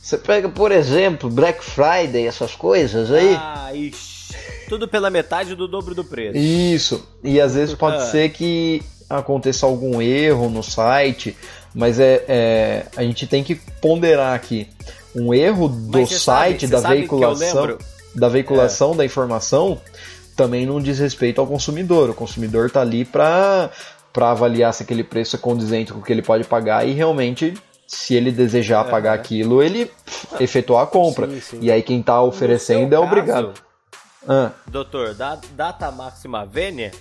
você 0.02 0.18
pega, 0.18 0.50
por 0.50 0.72
exemplo, 0.72 1.30
Black 1.30 1.64
Friday, 1.64 2.26
essas 2.26 2.56
coisas 2.56 3.12
aí. 3.12 3.36
Ah, 3.40 3.70
ixi. 3.74 4.36
Tudo 4.68 4.88
pela 4.88 5.10
metade 5.10 5.54
do 5.56 5.68
dobro 5.68 5.94
do 5.94 6.04
preço. 6.04 6.38
Isso. 6.38 7.08
E 7.24 7.40
às 7.40 7.54
vezes 7.54 7.76
pode 7.76 7.98
ah. 7.98 8.06
ser 8.06 8.30
que 8.32 8.82
aconteça 9.10 9.66
algum 9.66 10.02
erro 10.02 10.50
no 10.50 10.64
site, 10.64 11.36
mas 11.74 12.00
é, 12.00 12.24
é, 12.28 12.86
a 12.96 13.04
gente 13.04 13.28
tem 13.28 13.44
que 13.44 13.56
ponderar 13.82 14.34
aqui. 14.34 14.68
Um 15.16 15.34
erro 15.34 15.68
do 15.68 16.08
site, 16.08 16.68
sabe, 16.68 16.82
da, 16.82 16.90
veiculação, 16.90 17.78
da 18.16 18.28
veiculação 18.28 18.94
é. 18.94 18.98
da 18.98 19.06
informação, 19.06 19.80
também 20.36 20.66
não 20.66 20.82
diz 20.82 21.00
respeito 21.00 21.40
ao 21.40 21.48
consumidor. 21.48 22.10
O 22.10 22.14
consumidor 22.14 22.68
está 22.68 22.82
ali 22.82 23.06
para 23.06 23.70
avaliar 24.16 24.74
se 24.74 24.84
aquele 24.84 25.04
preço 25.04 25.36
é 25.36 25.40
condizente 25.40 25.94
com 25.94 26.00
o 26.00 26.04
que 26.04 26.12
ele 26.12 26.22
pode 26.22 26.44
pagar 26.46 26.88
e 26.88 26.94
realmente 26.94 27.54
se 27.88 28.16
ele 28.16 28.32
desejar 28.32 28.86
pagar 28.86 29.14
aquilo, 29.14 29.62
ele 29.62 29.92
efetuar 30.40 30.84
a 30.84 30.88
compra. 30.88 31.28
Sim, 31.28 31.42
sim. 31.42 31.60
E 31.62 31.70
aí 31.70 31.84
quem 31.84 32.00
está 32.00 32.22
oferecendo 32.22 32.96
é 32.96 32.98
caso, 32.98 33.04
obrigado. 33.04 33.54
Ah. 34.28 34.52
Doutor, 34.68 35.14
da 35.14 35.38
data 35.56 35.92
máxima 35.92 36.46
vênia, 36.46 36.92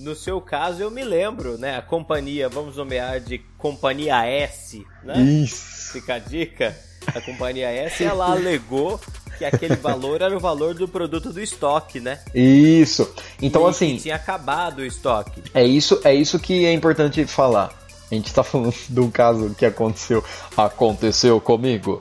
no 0.00 0.14
seu 0.14 0.40
caso 0.40 0.82
eu 0.82 0.90
me 0.90 1.04
lembro, 1.04 1.56
né? 1.56 1.76
A 1.76 1.82
companhia, 1.82 2.48
vamos 2.48 2.76
nomear 2.76 3.20
de 3.20 3.38
companhia 3.58 4.26
S, 4.26 4.84
né? 5.04 5.20
Isso. 5.20 5.92
Fica 5.92 6.14
a 6.14 6.18
dica. 6.18 6.76
A 7.06 7.20
companhia 7.20 7.70
S, 7.70 8.02
ela 8.02 8.26
alegou 8.32 9.00
que 9.40 9.44
aquele 9.46 9.76
valor 9.80 10.20
era 10.20 10.36
o 10.36 10.40
valor 10.40 10.74
do 10.74 10.86
produto 10.86 11.32
do 11.32 11.40
estoque, 11.40 11.98
né? 11.98 12.20
Isso. 12.34 13.10
Então 13.40 13.66
e 13.66 13.70
assim, 13.70 13.96
tinha 13.96 14.16
acabado 14.16 14.80
o 14.80 14.86
estoque. 14.86 15.42
É 15.54 15.64
isso, 15.64 15.98
é 16.04 16.14
isso 16.14 16.38
que 16.38 16.66
é 16.66 16.72
importante 16.72 17.24
falar. 17.26 17.72
A 18.10 18.14
gente 18.14 18.32
tá 18.32 18.42
falando 18.42 18.74
de 18.88 19.00
um 19.00 19.10
caso 19.10 19.54
que 19.54 19.64
aconteceu. 19.64 20.22
Aconteceu 20.56 21.40
comigo. 21.40 22.00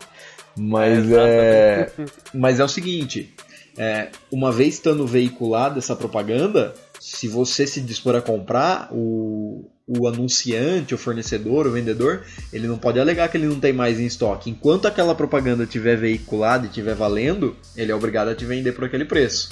Mas 0.57 1.09
é. 1.11 1.91
é 1.97 2.05
mas 2.33 2.59
é 2.59 2.63
o 2.63 2.67
seguinte. 2.67 3.33
É, 3.77 4.09
uma 4.29 4.51
vez 4.51 4.73
estando 4.73 5.07
veiculada 5.07 5.79
essa 5.79 5.95
propaganda, 5.95 6.73
se 6.99 7.29
você 7.29 7.65
se 7.65 7.79
dispor 7.79 8.13
a 8.15 8.21
comprar, 8.21 8.89
o, 8.91 9.69
o 9.97 10.07
anunciante, 10.07 10.93
o 10.93 10.97
fornecedor, 10.97 11.65
o 11.65 11.71
vendedor, 11.71 12.23
ele 12.53 12.67
não 12.67 12.77
pode 12.77 12.99
alegar 12.99 13.27
que 13.27 13.37
ele 13.37 13.47
não 13.47 13.59
tem 13.59 13.73
mais 13.73 13.99
em 13.99 14.05
estoque. 14.05 14.51
Enquanto 14.51 14.87
aquela 14.87 15.15
propaganda 15.15 15.63
estiver 15.63 15.97
veiculada 15.97 16.65
e 16.65 16.69
estiver 16.69 16.93
valendo, 16.93 17.55
ele 17.75 17.91
é 17.91 17.95
obrigado 17.95 18.27
a 18.27 18.35
te 18.35 18.45
vender 18.45 18.73
por 18.73 18.83
aquele 18.83 19.05
preço. 19.05 19.49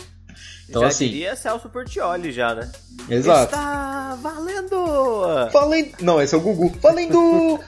Então, 0.69 0.83
já 0.83 0.89
assim. 0.89 1.07
Diria 1.07 1.35
Celso 1.35 1.69
Portioli 1.69 2.31
já, 2.31 2.53
né? 2.53 2.71
Exato. 3.09 3.45
Está 3.45 4.15
valendo! 4.21 5.49
Valendo! 5.51 5.91
Não, 6.01 6.21
esse 6.21 6.35
é 6.35 6.37
o 6.37 6.41
Gugu. 6.41 6.77
Valendo! 6.81 7.59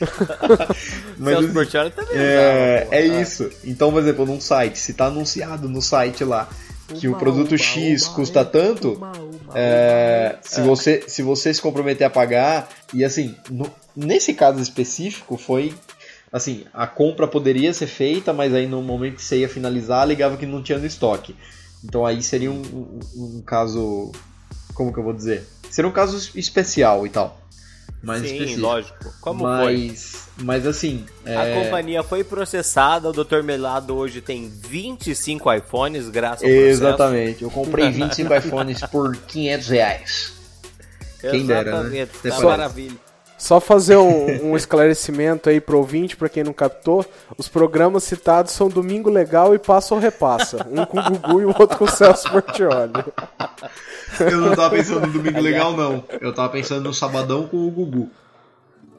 Mas, 1.18 1.34
Celso 1.34 1.52
Portioli 1.52 1.90
também. 1.90 2.16
É, 2.16 2.88
é 2.90 3.04
isso. 3.20 3.50
Então, 3.62 3.92
por 3.92 4.00
exemplo, 4.00 4.24
num 4.24 4.40
site, 4.40 4.78
se 4.78 4.94
tá 4.94 5.06
anunciado 5.06 5.68
no 5.68 5.82
site 5.82 6.24
lá 6.24 6.48
que 6.88 7.08
o 7.08 7.16
produto 7.16 7.56
X 7.56 8.06
custa 8.08 8.44
tanto, 8.44 9.00
é, 9.54 10.38
se, 10.42 10.60
você, 10.60 11.04
se 11.06 11.22
você 11.22 11.52
se 11.52 11.60
comprometer 11.60 12.06
a 12.06 12.10
pagar, 12.10 12.68
e 12.92 13.04
assim, 13.04 13.34
no, 13.50 13.70
nesse 13.96 14.34
caso 14.34 14.60
específico 14.60 15.36
foi 15.36 15.74
assim, 16.32 16.64
a 16.72 16.86
compra 16.86 17.28
poderia 17.28 17.74
ser 17.74 17.86
feita, 17.86 18.32
mas 18.32 18.54
aí 18.54 18.66
no 18.66 18.82
momento 18.82 19.16
que 19.16 19.24
você 19.24 19.40
ia 19.40 19.48
finalizar, 19.48 20.08
ligava 20.08 20.38
que 20.38 20.46
não 20.46 20.62
tinha 20.62 20.78
no 20.78 20.86
estoque. 20.86 21.36
Então 21.84 22.06
aí 22.06 22.22
seria 22.22 22.50
um, 22.50 22.62
um, 22.62 23.00
um, 23.16 23.42
caso. 23.42 24.10
Como 24.72 24.92
que 24.92 24.98
eu 24.98 25.04
vou 25.04 25.12
dizer? 25.12 25.46
Seria 25.70 25.88
um 25.88 25.92
caso 25.92 26.38
especial 26.38 27.06
e 27.06 27.10
tal. 27.10 27.41
Mais 28.02 28.22
Sim, 28.22 28.34
específico. 28.34 28.60
lógico. 28.60 29.14
Como 29.20 29.44
mas, 29.44 29.62
foi? 30.36 30.44
Mas 30.44 30.66
assim. 30.66 31.06
É... 31.24 31.36
A 31.36 31.62
companhia 31.62 32.02
foi 32.02 32.24
processada, 32.24 33.08
o 33.08 33.12
Dr. 33.12 33.42
Melado 33.44 33.94
hoje 33.94 34.20
tem 34.20 34.48
25 34.48 35.52
iPhones, 35.52 36.08
graças 36.08 36.42
ao 36.42 36.50
Exatamente. 36.50 37.44
Eu 37.44 37.50
comprei 37.50 37.88
25 37.92 38.34
iPhones 38.34 38.80
por 38.90 39.16
500 39.16 39.68
reais. 39.68 40.32
Quem 41.20 41.46
dera, 41.46 41.84
né? 41.84 42.06
Tá 42.06 42.40
maravilha. 42.40 42.96
Só 43.42 43.58
fazer 43.58 43.96
um, 43.96 44.52
um 44.52 44.56
esclarecimento 44.56 45.50
aí 45.50 45.60
pro 45.60 45.78
ouvinte, 45.78 46.16
para 46.16 46.28
quem 46.28 46.44
não 46.44 46.52
captou, 46.52 47.04
os 47.36 47.48
programas 47.48 48.04
citados 48.04 48.52
são 48.52 48.68
Domingo 48.68 49.10
Legal 49.10 49.52
e 49.52 49.58
Passa 49.58 49.96
ou 49.96 50.00
Repassa. 50.00 50.64
Um 50.70 50.86
com 50.86 51.00
o 51.00 51.02
Gugu 51.02 51.40
e 51.40 51.44
o 51.46 51.48
outro 51.48 51.76
com 51.76 51.84
o 51.84 51.90
Celso 51.90 52.30
Portioli. 52.30 52.92
Eu 54.20 54.40
não 54.40 54.54
tava 54.54 54.70
pensando 54.76 55.08
no 55.08 55.12
Domingo 55.12 55.40
Legal, 55.40 55.76
não. 55.76 56.04
Eu 56.20 56.32
tava 56.32 56.50
pensando 56.50 56.84
no 56.84 56.94
Sabadão 56.94 57.48
com 57.48 57.66
o 57.66 57.68
Gugu. 57.68 58.10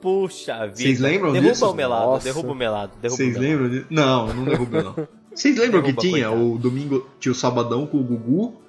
Puxa 0.02 0.68
vida. 0.68 0.76
Vocês 0.76 1.00
lembram 1.00 1.32
derruba 1.32 1.54
disso? 1.54 1.70
O 1.70 1.74
melado, 1.74 2.06
Nossa. 2.08 2.24
derruba 2.26 2.52
o 2.52 2.56
melado, 2.56 2.92
derruba 3.02 3.16
Vocês 3.16 3.38
o 3.38 3.40
melado. 3.40 3.62
lembram 3.62 3.70
disso? 3.70 3.86
Não, 3.90 4.34
não 4.34 4.44
derrubei 4.44 4.84
não. 4.84 5.08
Vocês 5.34 5.58
lembram 5.58 5.82
Derruba, 5.82 6.02
que 6.02 6.10
tinha 6.10 6.28
coitado. 6.28 6.52
o 6.54 6.58
domingo, 6.58 7.08
tinha 7.18 7.32
o 7.32 7.36
sabadão 7.36 7.88
com 7.88 7.98
o 7.98 8.04
Gugu 8.04 8.62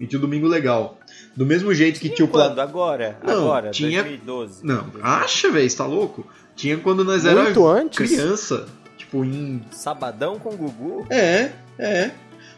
e 0.00 0.06
tinha 0.06 0.18
o 0.18 0.22
domingo 0.22 0.46
legal. 0.46 0.98
Do 1.36 1.44
mesmo 1.46 1.72
jeito 1.74 1.98
que 2.00 2.08
tinha 2.08 2.26
o 2.26 2.28
Quando? 2.28 2.58
Agora? 2.60 3.18
Não, 3.22 3.34
Agora, 3.44 3.70
tinha- 3.70 4.02
2012. 4.02 4.64
Não, 4.66 4.86
acha, 5.02 5.50
velho, 5.50 5.68
você 5.68 5.76
tá 5.76 5.86
louco? 5.86 6.26
Tinha 6.56 6.76
quando 6.78 7.04
nós 7.04 7.24
Muito 7.24 7.60
era 7.68 7.80
antes? 7.80 7.98
criança, 7.98 8.66
tipo 8.96 9.24
em 9.24 9.62
Sabadão 9.70 10.38
com 10.38 10.50
Gugu? 10.56 11.06
É, 11.10 11.50
é. 11.78 12.10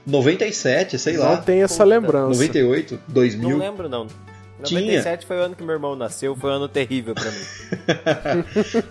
97, 0.07 0.99
sei 0.99 1.17
Não 1.17 1.25
lá. 1.25 1.37
tem 1.37 1.63
essa 1.63 1.75
Puta. 1.75 1.85
lembrança. 1.85 2.29
98, 2.31 2.95
Não 2.95 3.01
2000. 3.15 3.59
lembro, 3.59 3.89
não. 3.89 4.07
Tinha. 4.65 4.81
97 4.81 5.27
foi 5.27 5.37
o 5.39 5.41
ano 5.41 5.57
que 5.57 5.63
meu 5.63 5.75
irmão 5.75 5.97
nasceu, 5.97 6.35
foi 6.37 6.51
um 6.51 6.55
ano 6.55 6.69
terrível 6.69 7.15
pra 7.15 7.31
mim. 7.31 7.45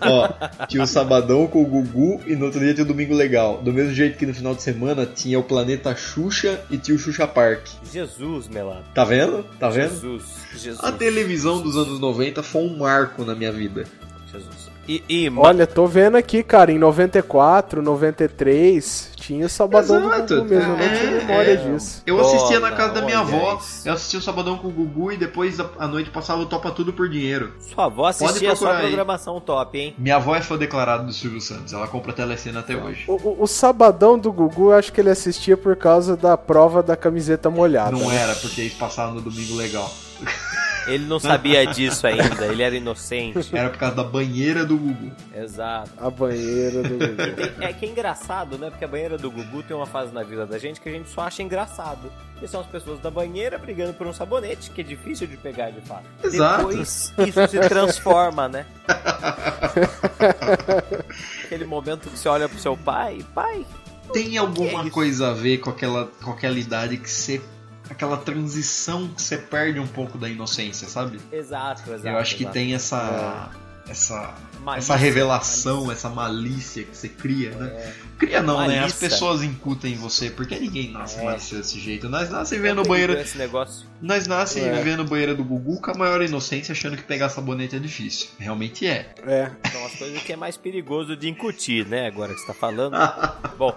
Ó, 0.00 0.66
tinha 0.66 0.82
o 0.82 0.86
sabadão 0.86 1.46
com 1.46 1.62
o 1.62 1.66
Gugu 1.66 2.20
e 2.26 2.36
no 2.36 2.46
outro 2.46 2.60
dia 2.60 2.74
tinha 2.74 2.84
o 2.84 2.88
domingo 2.88 3.14
legal. 3.14 3.58
Do 3.62 3.72
mesmo 3.72 3.92
jeito 3.92 4.18
que 4.18 4.26
no 4.26 4.34
final 4.34 4.54
de 4.54 4.62
semana 4.62 5.06
tinha 5.06 5.38
o 5.38 5.42
planeta 5.42 5.94
Xuxa 5.94 6.60
e 6.70 6.78
tinha 6.78 6.96
o 6.96 6.98
Xuxa 6.98 7.26
Park. 7.26 7.66
Jesus, 7.90 8.48
Melado. 8.48 8.84
Tá 8.94 9.04
vendo? 9.04 9.44
Tá 9.58 9.68
vendo? 9.68 9.90
Jesus, 9.90 10.22
Jesus. 10.52 10.84
A 10.84 10.92
televisão 10.92 11.60
dos 11.60 11.76
anos 11.76 12.00
90 12.00 12.42
foi 12.42 12.62
um 12.62 12.76
marco 12.76 13.24
na 13.24 13.34
minha 13.34 13.52
vida. 13.52 13.84
Jesus. 14.32 14.70
E, 14.88 15.04
e 15.08 15.30
Olha, 15.36 15.66
tô 15.68 15.86
vendo 15.86 16.16
aqui, 16.16 16.42
cara, 16.42 16.72
em 16.72 16.78
94, 16.78 17.80
93, 17.80 19.10
tinha 19.14 19.46
o 19.46 19.48
Sabadão 19.48 20.06
Exato. 20.12 20.34
do 20.34 20.40
Gugu 20.42 20.48
mesmo, 20.54 20.72
eu 20.72 20.76
não 20.78 20.84
É, 20.84 20.98
tinha 20.98 21.10
memória 21.12 21.52
é. 21.52 21.56
disso. 21.56 22.02
Eu 22.06 22.20
assistia 22.20 22.58
na 22.58 22.72
casa 22.72 22.94
da 22.94 23.02
minha 23.02 23.20
avó, 23.20 23.56
isso. 23.60 23.86
eu 23.86 23.92
assistia 23.92 24.18
o 24.18 24.22
sabadão 24.22 24.56
com 24.58 24.66
o 24.66 24.70
Gugu 24.70 25.12
e 25.12 25.16
depois 25.16 25.58
à 25.60 25.86
noite 25.86 26.10
passava 26.10 26.40
o 26.42 26.46
Topa 26.46 26.70
Tudo 26.72 26.92
por 26.92 27.08
dinheiro. 27.08 27.52
sua 27.60 27.84
avó 27.84 28.06
assistia 28.06 28.50
só 28.56 28.64
procurar 28.66 28.78
aí. 28.78 28.86
programação 28.86 29.40
top, 29.40 29.78
hein? 29.78 29.94
Minha 29.96 30.16
avó 30.16 30.34
é 30.34 30.40
fã 30.42 30.56
declarada 30.56 31.04
do 31.04 31.12
Silvio 31.12 31.40
Santos, 31.40 31.72
ela 31.72 31.86
compra 31.86 32.12
telecena 32.12 32.58
até 32.60 32.74
hoje. 32.74 33.04
O, 33.06 33.12
o- 33.14 33.42
o 33.42 33.46
Sabadão 33.46 34.18
do 34.18 34.32
Gugu, 34.32 34.70
eu 34.70 34.78
acho 34.78 34.92
que 34.92 35.00
ele 35.00 35.10
assistia 35.10 35.56
por 35.56 35.76
causa 35.76 36.16
da 36.16 36.36
prova 36.36 36.82
da 36.82 36.96
camiseta 36.96 37.48
molhada. 37.48 37.92
Não 37.92 38.10
era, 38.10 38.34
porque 38.34 38.62
eles 38.62 38.74
passavam 38.74 39.14
no 39.14 39.20
domingo 39.20 39.54
legal. 39.54 39.88
Ele 40.90 41.06
não 41.06 41.18
sabia 41.20 41.66
disso 41.66 42.06
ainda, 42.06 42.46
ele 42.46 42.62
era 42.62 42.74
inocente. 42.76 43.56
Era 43.56 43.70
por 43.70 43.78
causa 43.78 43.96
da 43.96 44.04
banheira 44.04 44.64
do 44.64 44.76
Gugu. 44.76 45.10
Exato. 45.34 45.90
A 45.98 46.10
banheira 46.10 46.82
do 46.82 46.88
Gugu. 46.90 47.36
Tem- 47.36 47.52
é 47.68 47.72
que 47.72 47.86
é 47.86 47.88
engraçado, 47.88 48.58
né? 48.58 48.70
Porque 48.70 48.84
a 48.84 48.88
banheira 48.88 49.16
do 49.18 49.30
Gugu 49.30 49.62
tem 49.62 49.76
uma 49.76 49.86
fase 49.86 50.12
na 50.12 50.22
vida 50.22 50.46
da 50.46 50.58
gente 50.58 50.80
que 50.80 50.88
a 50.88 50.92
gente 50.92 51.08
só 51.08 51.22
acha 51.22 51.42
engraçado. 51.42 52.10
Que 52.38 52.48
são 52.48 52.60
as 52.62 52.66
pessoas 52.66 52.98
da 53.00 53.10
banheira 53.10 53.58
brigando 53.58 53.92
por 53.92 54.06
um 54.06 54.14
sabonete, 54.14 54.70
que 54.70 54.80
é 54.80 54.84
difícil 54.84 55.26
de 55.26 55.36
pegar 55.36 55.70
de 55.70 55.80
fato. 55.82 56.04
Exato. 56.24 56.68
Depois 56.68 57.12
isso 57.18 57.48
se 57.48 57.60
transforma, 57.68 58.48
né? 58.48 58.64
Aquele 61.44 61.64
momento 61.64 62.08
que 62.08 62.18
você 62.18 62.28
olha 62.28 62.48
pro 62.48 62.58
seu 62.58 62.76
pai, 62.76 63.24
pai, 63.34 63.64
Tem 64.12 64.36
alguma 64.38 64.82
isso? 64.82 64.90
coisa 64.90 65.30
a 65.30 65.34
ver 65.34 65.58
com 65.58 65.70
aquela, 65.70 66.06
com 66.22 66.30
aquela 66.30 66.58
idade 66.58 66.96
que 66.96 67.10
você. 67.10 67.40
Aquela 67.90 68.16
transição 68.16 69.08
que 69.08 69.20
você 69.20 69.36
perde 69.36 69.78
um 69.78 69.86
pouco 69.86 70.16
da 70.16 70.28
inocência, 70.28 70.88
sabe? 70.88 71.20
exato, 71.32 71.90
exato. 71.92 72.06
Eu 72.08 72.16
acho 72.18 72.36
que 72.36 72.44
exato. 72.44 72.54
tem 72.54 72.74
essa. 72.74 73.50
Essa, 73.88 74.34
Malícia, 74.60 74.92
essa 74.92 74.96
revelação, 75.02 75.76
malícia. 75.86 75.92
essa 75.94 76.08
malícia 76.10 76.84
que 76.84 76.96
você 76.96 77.08
cria, 77.08 77.50
né? 77.50 77.66
É. 77.74 77.92
Cria 78.18 78.40
não, 78.40 78.58
né? 78.60 78.74
As 78.76 78.80
Malícia. 78.92 79.08
pessoas 79.08 79.42
incutem 79.42 79.94
em 79.94 79.96
você, 79.96 80.30
porque 80.30 80.56
ninguém 80.60 80.92
nasce 80.92 81.18
É. 81.18 81.24
mais 81.24 81.50
desse 81.50 81.80
jeito. 81.80 82.08
Nós 82.08 82.30
nascemos 82.30 82.64
É 82.64 82.68
terrível 82.68 82.84
banheiro. 82.88 83.14
esse 83.14 83.36
negócio. 83.36 83.86
Nós 84.00 84.28
nascemos 84.28 84.68
É. 84.68 84.74
vivendo 84.82 85.02
banheiro 85.04 85.34
do 85.34 85.42
Gugu 85.42 85.80
com 85.80 85.90
a 85.90 85.94
maior 85.94 86.22
inocência, 86.22 86.70
achando 86.70 86.96
que 86.96 87.02
pegar 87.02 87.30
sabonete 87.30 87.74
é 87.74 87.78
difícil. 87.80 88.28
Realmente 88.38 88.86
é. 88.86 89.12
É. 89.26 89.50
São 89.72 89.84
as 89.84 89.94
coisas 89.96 90.22
que 90.22 90.32
é 90.34 90.36
mais 90.36 90.56
perigoso 90.56 91.16
de 91.16 91.28
incutir, 91.28 91.84
né? 91.86 92.06
Agora 92.06 92.32
que 92.32 92.38
você 92.38 92.46
tá 92.46 92.54
falando. 92.54 92.94
Bom, 93.58 93.76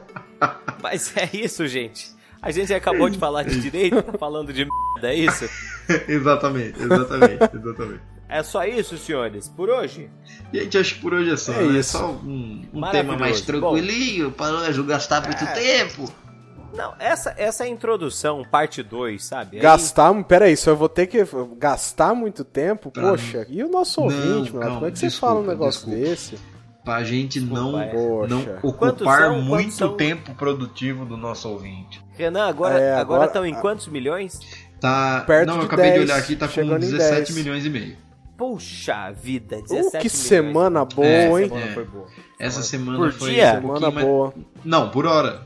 mas 0.79 1.11
é 1.17 1.27
isso, 1.33 1.65
gente. 1.67 2.11
A 2.43 2.51
gente 2.51 2.73
acabou 2.73 3.09
de 3.09 3.17
falar 3.17 3.43
de 3.43 3.59
direito, 3.61 4.01
tá 4.03 4.17
falando 4.17 4.51
de 4.53 4.65
merda, 4.65 5.11
é 5.13 5.15
isso? 5.15 5.45
exatamente, 6.07 6.79
exatamente, 6.81 7.49
exatamente. 7.55 8.01
É 8.29 8.43
só 8.43 8.65
isso, 8.65 8.97
senhores, 8.97 9.47
por 9.49 9.69
hoje? 9.69 10.09
Gente, 10.53 10.77
acho 10.77 10.95
que 10.95 11.01
por 11.01 11.13
hoje 11.13 11.31
é 11.31 11.37
só. 11.37 11.53
É 11.53 11.63
né? 11.67 11.79
isso. 11.79 11.97
Só 11.97 12.07
um, 12.11 12.65
um 12.73 12.81
tema 12.91 13.15
mais 13.17 13.41
tranquilinho, 13.41 14.31
para 14.31 14.51
não 14.71 14.85
gastar 14.85 15.21
muito 15.23 15.43
É. 15.43 15.53
tempo. 15.53 16.11
Não, 16.75 16.95
essa, 16.97 17.35
essa 17.37 17.63
é 17.63 17.67
a 17.67 17.69
introdução, 17.69 18.43
parte 18.43 18.81
2, 18.81 19.23
sabe? 19.23 19.57
Aí- 19.57 19.61
Gastar, 19.61 20.11
peraí, 20.23 20.57
só 20.57 20.71
eu 20.71 20.75
vou 20.75 20.89
ter 20.89 21.05
que 21.05 21.23
gastar 21.57 22.15
muito 22.15 22.43
tempo? 22.43 22.89
Pra 22.89 23.09
Poxa, 23.11 23.45
e 23.47 23.63
o 23.63 23.69
nosso 23.69 23.99
Não, 24.01 24.07
ouvinte, 24.07 24.51
mano? 24.51 24.59
calma, 24.61 24.75
Como 24.75 24.87
é 24.87 24.91
que 24.91 24.97
você 24.99 25.05
desculpa, 25.07 25.33
fala 25.35 25.39
um 25.45 25.47
negócio 25.47 25.85
desculpa. 25.85 26.09
desse? 26.09 26.39
Pra 26.83 27.03
gente 27.03 27.39
não, 27.39 27.79
Desculpa, 27.79 27.83
é. 27.83 27.87
Poxa. 27.91 28.27
não 28.27 28.57
ocupar 28.69 29.21
são? 29.21 29.41
Muito 29.41 29.73
são? 29.73 29.95
tempo 29.95 30.33
produtivo 30.35 31.05
do 31.05 31.15
nosso 31.15 31.47
ouvinte. 31.49 32.03
Renan, 32.17 32.45
agora 32.45 32.77
É, 32.77 32.91
agora 32.91 33.01
agora- 33.01 33.25
estão 33.25 33.45
em 33.45 33.53
quantos 33.53 33.87
milhões? 33.87 34.39
Tá. 34.81 35.23
Perto 35.25 35.47
não, 35.47 35.53
eu 35.55 35.59
de 35.61 35.65
acabei 35.67 35.85
10, 35.91 35.95
de 36.05 36.11
olhar 36.11 36.19
aqui, 36.19 36.35
tá 36.35 36.45
com 36.47 36.53
chegando 36.53 36.83
em 36.83 36.89
17 36.91 37.15
10. 37.33 37.35
milhões 37.35 37.65
e 37.65 37.69
meio. 37.69 37.95
Puxa 38.37 39.11
vida, 39.11 39.61
17 39.61 39.71
Uh, 39.87 39.91
que 39.91 39.97
milhões. 39.97 40.11
semana 40.11 40.83
boa, 40.85 41.07
É, 41.07 41.27
hein? 41.29 41.47
Semana 41.47 41.65
É. 41.65 41.73
foi 41.73 41.85
boa. 41.85 42.07
Essa 42.37 42.61
semana 42.63 42.97
Por 42.97 43.13
foi 43.13 43.29
dia? 43.31 43.43
um 43.47 43.61
pouquinho 43.61 43.75
Semana 43.77 43.91
mais- 43.95 44.07
boa. 44.07 44.33
Não, 44.65 44.89
por 44.89 45.05
hora. 45.05 45.41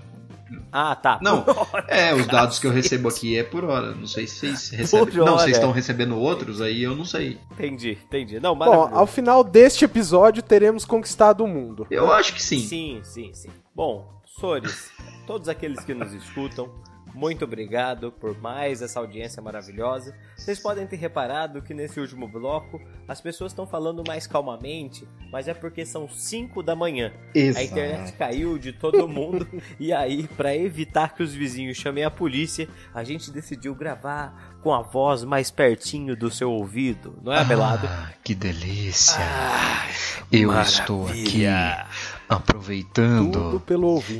Ah, 0.71 0.95
tá. 0.95 1.19
Não, 1.21 1.45
é, 1.87 2.13
os 2.13 2.27
dados 2.27 2.59
que 2.59 2.67
eu 2.67 2.71
recebo 2.71 3.09
aqui 3.09 3.37
é 3.37 3.43
por 3.43 3.63
hora. 3.65 3.93
Não 3.93 4.07
sei 4.07 4.27
se 4.27 4.39
vocês 4.39 4.69
recebem. 4.69 5.05
Por 5.05 5.13
Não, 5.15 5.33
hora. 5.33 5.43
vocês 5.43 5.57
estão 5.57 5.71
recebendo 5.71 6.17
outros, 6.17 6.61
aí 6.61 6.83
eu 6.83 6.95
não 6.95 7.05
sei. 7.05 7.39
Entendi, 7.51 7.97
entendi. 8.05 8.39
Não, 8.39 8.55
Bom, 8.55 8.89
ao 8.93 9.07
final 9.07 9.43
deste 9.43 9.85
episódio 9.85 10.43
teremos 10.43 10.85
conquistado 10.85 11.43
o 11.43 11.47
mundo. 11.47 11.87
Eu 11.89 12.11
acho 12.11 12.33
que 12.33 12.43
sim. 12.43 12.59
Sim, 12.59 13.01
sim, 13.03 13.31
sim. 13.33 13.49
Bom, 13.75 14.07
Sores, 14.25 14.91
todos 15.25 15.49
aqueles 15.49 15.83
que 15.83 15.93
nos 15.93 16.13
escutam, 16.13 16.69
muito 17.13 17.45
obrigado 17.45 18.11
por 18.11 18.39
mais 18.39 18.81
essa 18.81 18.99
audiência 18.99 19.41
maravilhosa. 19.41 20.15
Vocês 20.35 20.59
podem 20.59 20.85
ter 20.85 20.97
reparado 20.97 21.61
que 21.61 21.73
nesse 21.73 21.99
último 21.99 22.27
bloco 22.27 22.79
as 23.07 23.21
pessoas 23.21 23.51
estão 23.51 23.65
falando 23.65 24.03
mais 24.05 24.27
calmamente, 24.27 25.07
mas 25.31 25.47
é 25.47 25.53
porque 25.53 25.85
são 25.85 26.07
5 26.07 26.61
da 26.61 26.75
manhã. 26.75 27.11
A 27.55 27.63
internet 27.63 28.13
caiu 28.13 28.57
de 28.57 28.73
todo 28.73 29.07
mundo 29.07 29.47
e 29.79 29.91
aí, 29.91 30.27
pra 30.35 30.55
evitar 30.55 31.15
que 31.15 31.23
os 31.23 31.33
vizinhos 31.33 31.77
chamem 31.77 32.03
a 32.03 32.11
polícia, 32.11 32.67
a 32.93 33.03
gente 33.03 33.31
decidiu 33.31 33.73
gravar 33.73 34.57
com 34.61 34.73
a 34.73 34.81
voz 34.81 35.23
mais 35.23 35.49
pertinho 35.49 36.15
do 36.15 36.29
seu 36.29 36.51
ouvido, 36.51 37.17
não 37.23 37.31
é, 37.31 37.43
Belado? 37.45 37.87
Ah, 37.87 38.11
que 38.23 38.35
delícia. 38.35 39.19
Ah, 39.19 39.87
eu 40.31 40.51
estou 40.61 41.07
aqui 41.07 41.45
maravilha. 41.45 41.87
aproveitando 42.27 43.63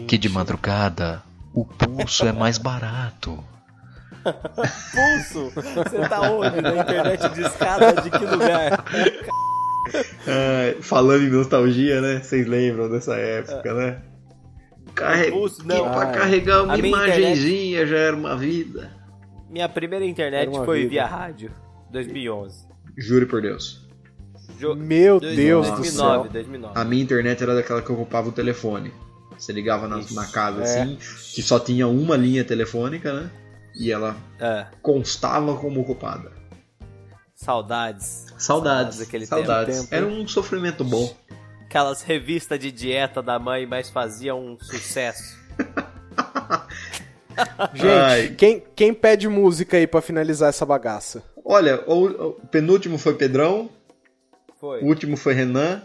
que 0.08 0.18
de 0.18 0.30
madrugada 0.30 1.27
o 1.62 1.66
pulso 1.66 2.28
é 2.28 2.32
mais 2.32 2.58
barato. 2.58 3.44
Pulso! 4.24 5.52
Você 5.56 6.10
tá 6.10 6.22
onde? 6.32 6.62
Na 6.62 6.76
internet 6.78 7.30
de 7.30 7.42
escada? 7.42 8.02
De 8.02 8.10
que 8.10 8.26
lugar? 8.26 8.84
falando 10.82 11.24
em 11.24 11.30
nostalgia, 11.30 12.02
né? 12.02 12.20
Vocês 12.22 12.46
lembram 12.46 12.90
dessa 12.90 13.16
época, 13.16 13.74
né? 13.74 14.02
Carre... 14.94 15.32
Pulso, 15.32 15.66
não. 15.66 15.92
pra 15.92 16.08
carregar 16.08 16.64
uma 16.64 16.78
imagenzinha 16.78 17.86
já 17.86 17.98
era 17.98 18.16
uma 18.16 18.36
vida. 18.36 18.92
Minha 19.50 19.70
primeira 19.70 20.06
internet 20.06 20.54
foi 20.66 20.80
vida. 20.80 20.90
via 20.90 21.06
rádio, 21.06 21.52
2011. 21.92 22.68
Juro 22.98 23.28
por 23.28 23.42
Deus. 23.42 23.88
Jo- 24.60 24.76
Meu 24.76 25.20
Deus 25.20 25.68
do 25.68 25.76
2009, 25.78 25.92
céu. 26.24 26.30
2009. 26.34 26.74
A 26.80 26.84
minha 26.84 27.04
internet 27.04 27.42
era 27.42 27.56
daquela 27.56 27.82
que 27.82 27.92
ocupava 27.92 28.30
o 28.30 28.32
telefone. 28.32 28.92
Você 29.38 29.52
ligava 29.54 29.88
na, 29.88 30.02
na 30.12 30.26
casa 30.28 30.62
É. 30.62 30.64
assim, 30.64 30.98
que 31.34 31.42
só 31.42 31.60
tinha 31.60 31.88
uma 31.88 32.16
linha 32.18 32.44
telefônica, 32.44 33.14
né? 33.14 33.30
E 33.76 33.92
ela 33.92 34.16
É, 34.40 34.66
constava 34.82 35.56
como 35.58 35.82
ocupada. 35.82 36.32
saudades. 37.36 38.26
Saudades. 38.38 38.98
daquele 39.00 39.26
Saudades. 39.26 39.82
tempo. 39.82 39.94
Era 39.96 40.06
um 40.06 40.28
sofrimento 40.28 40.84
bom. 40.84 41.16
Aquelas 41.66 42.02
revistas 42.02 42.58
de 42.60 42.72
dieta 42.72 43.22
da 43.22 43.38
mãe, 43.38 43.66
mas 43.68 43.90
faziam 43.90 44.40
um 44.40 44.58
sucesso. 44.60 45.38
Gente, 47.74 47.88
Ai. 47.88 48.30
quem, 48.36 48.64
quem 48.76 48.94
pede 48.94 49.28
música 49.30 49.78
aí 49.78 49.86
pra 49.86 50.02
finalizar 50.02 50.50
essa 50.50 50.66
bagaça? 50.66 51.24
Olha, 51.46 51.84
o, 51.88 52.30
o 52.30 52.34
penúltimo 52.48 52.98
foi 52.98 53.14
Pedrão, 53.14 53.70
Foi. 54.60 54.82
o 54.82 54.86
último 54.88 55.16
foi 55.16 55.34
Renan, 55.36 55.84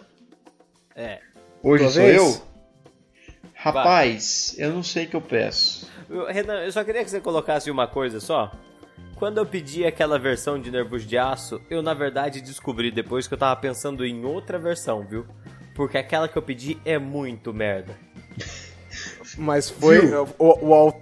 É. 0.97 1.21
hoje 1.63 1.85
Tua 1.85 1.93
sou 1.93 2.03
vez? 2.03 2.17
eu. 2.17 2.43
Rapaz, 3.63 4.55
eu 4.59 4.71
não 4.73 4.83
sei 4.83 5.05
o 5.05 5.09
que 5.09 5.17
eu 5.17 5.21
peço. 5.21 5.89
Eu- 6.11 6.27
Renan, 6.27 6.65
eu 6.65 6.73
só 6.73 6.83
queria 6.83 7.05
que 7.05 7.11
você 7.11 7.21
colocasse 7.21 7.71
uma 7.71 7.87
coisa 7.87 8.19
só. 8.21 8.53
Quando 9.17 9.39
eu 9.39 9.47
pedi 9.47 9.85
aquela 9.85 10.19
versão 10.19 10.61
de 10.61 10.71
Nervos 10.71 11.07
de 11.07 11.17
Aço, 11.17 11.61
eu 11.71 11.81
na 11.81 11.95
verdade 11.95 12.41
descobri 12.41 12.91
depois 12.91 13.29
que 13.29 13.35
eu 13.35 13.39
tava 13.39 13.55
pensando 13.61 14.05
em 14.05 14.25
outra 14.25 14.59
versão, 14.59 15.07
viu? 15.09 15.25
Porque 15.75 15.97
aquela 15.97 16.27
que 16.29 16.37
eu 16.37 16.43
pedi 16.43 16.77
é 16.85 16.99
muito 16.99 17.55
merda. 17.55 17.97
Mas 19.39 19.71
foi. 19.71 20.01
O, 20.15 20.27
o, 20.39 20.93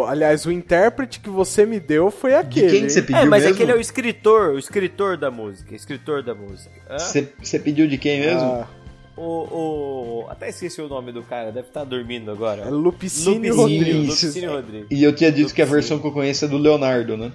o, 0.00 0.04
aliás, 0.04 0.44
o 0.44 0.50
intérprete 0.50 1.20
que 1.20 1.28
você 1.30 1.64
me 1.64 1.78
deu 1.78 2.10
foi 2.10 2.34
aquele. 2.34 2.66
De 2.66 2.72
quem 2.72 2.82
que 2.86 2.90
você 2.90 3.02
pediu 3.02 3.22
É, 3.22 3.24
mas 3.26 3.44
mesmo? 3.44 3.54
aquele 3.54 3.70
é 3.70 3.74
o 3.76 3.80
escritor, 3.80 4.54
o 4.54 4.58
escritor 4.58 5.16
da 5.16 5.30
música. 5.30 5.72
Escritor 5.76 6.22
da 6.22 6.34
música. 6.34 6.72
Você 6.98 7.58
pediu 7.60 7.86
de 7.86 7.96
quem 7.96 8.18
mesmo? 8.20 8.40
Ah, 8.42 8.66
O, 9.20 10.22
o. 10.22 10.26
Até 10.30 10.48
esqueci 10.48 10.80
o 10.80 10.88
nome 10.88 11.10
do 11.10 11.22
cara, 11.24 11.50
deve 11.50 11.66
estar 11.68 11.82
dormindo 11.82 12.30
agora. 12.30 12.62
é 12.62 12.70
Lupicínio 12.70 13.56
Rodrigues. 13.56 14.08
Lupicínio 14.08 14.52
Rodrigues. 14.52 14.86
E 14.90 15.02
eu 15.02 15.12
tinha 15.12 15.32
dito 15.32 15.52
que 15.52 15.60
a 15.60 15.66
versão 15.66 15.98
que 15.98 16.06
eu 16.06 16.12
conheço 16.12 16.44
é 16.44 16.48
do 16.48 16.56
Leonardo, 16.56 17.16
né? 17.16 17.32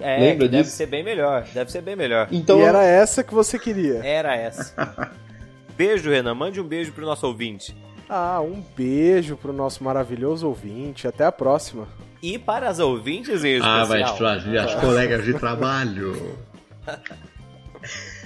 É, 0.00 0.18
Lembra 0.20 0.46
que 0.46 0.52
deve 0.52 0.62
disso? 0.64 0.76
ser 0.76 0.86
bem 0.86 1.02
melhor. 1.02 1.44
Deve 1.52 1.72
ser 1.72 1.80
bem 1.82 1.96
melhor. 1.96 2.28
Então, 2.30 2.60
E 2.60 2.62
era 2.62 2.84
essa 2.84 3.24
que 3.24 3.34
você 3.34 3.58
queria. 3.58 4.04
Era 4.04 4.36
essa. 4.36 5.12
Beijo, 5.76 6.08
Renan. 6.10 6.34
Mande 6.34 6.60
um 6.60 6.64
beijo 6.64 6.92
pro 6.92 7.04
nosso 7.04 7.26
ouvinte. 7.26 7.76
Ah, 8.08 8.40
um 8.40 8.62
beijo 8.76 9.36
pro 9.36 9.52
nosso 9.52 9.82
maravilhoso 9.82 10.46
ouvinte. 10.46 11.08
Até 11.08 11.24
a 11.24 11.32
próxima. 11.32 11.88
E 12.22 12.38
para 12.38 12.68
as 12.68 12.78
ouvintes 12.78 13.42
em 13.44 13.54
especial. 13.56 13.80
Ah, 13.80 13.84
vai 13.84 14.16
trazer 14.16 14.58
as 14.58 14.74
colegas 14.76 15.24
de 15.24 15.34
trabalho. 15.34 16.36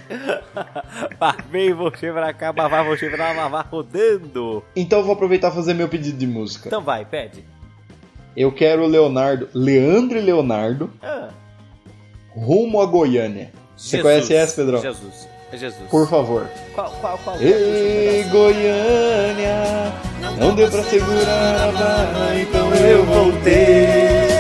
Vem 1.51 1.73
você 1.73 2.11
pra 2.13 2.33
cá, 2.33 2.53
vai 2.53 2.85
você 2.85 3.09
pra 3.11 3.33
lá, 3.33 3.49
vai 3.49 3.65
rodando. 3.71 4.63
Então 4.75 4.99
eu 5.01 5.05
vou 5.05 5.15
aproveitar 5.15 5.51
e 5.51 5.55
fazer 5.55 5.75
meu 5.75 5.89
pedido 5.89 6.19
de 6.19 6.27
música. 6.27 6.69
Então 6.69 6.83
vai, 6.83 7.05
pede. 7.05 7.45
Eu 8.37 8.53
quero 8.53 8.85
o 8.85 8.87
Leonardo, 8.87 9.49
Leandro 9.53 10.17
e 10.19 10.21
Leonardo, 10.21 10.91
Ah, 11.03 11.29
rumo 12.35 12.81
a 12.81 12.87
Goiânia. 12.87 13.53
Você 13.77 13.97
Jesus. 13.97 14.03
conhece 14.03 14.35
essa, 14.35 14.57
Pedrão? 14.57 14.81
Jesus. 14.81 15.29
É 15.53 15.57
Jesus. 15.57 15.89
Por 15.91 16.09
favor. 16.09 16.47
Qual, 16.75 16.91
qual, 17.01 17.19
qual? 17.25 17.41
Ei, 17.41 18.23
Goiânia, 18.25 19.93
não 20.39 20.55
deu 20.55 20.71
pra 20.71 20.83
segurar 20.83 21.69
a 21.69 21.73
barra, 21.73 22.37
então 22.39 22.75
eu 22.75 23.05
voltei. 23.05 24.38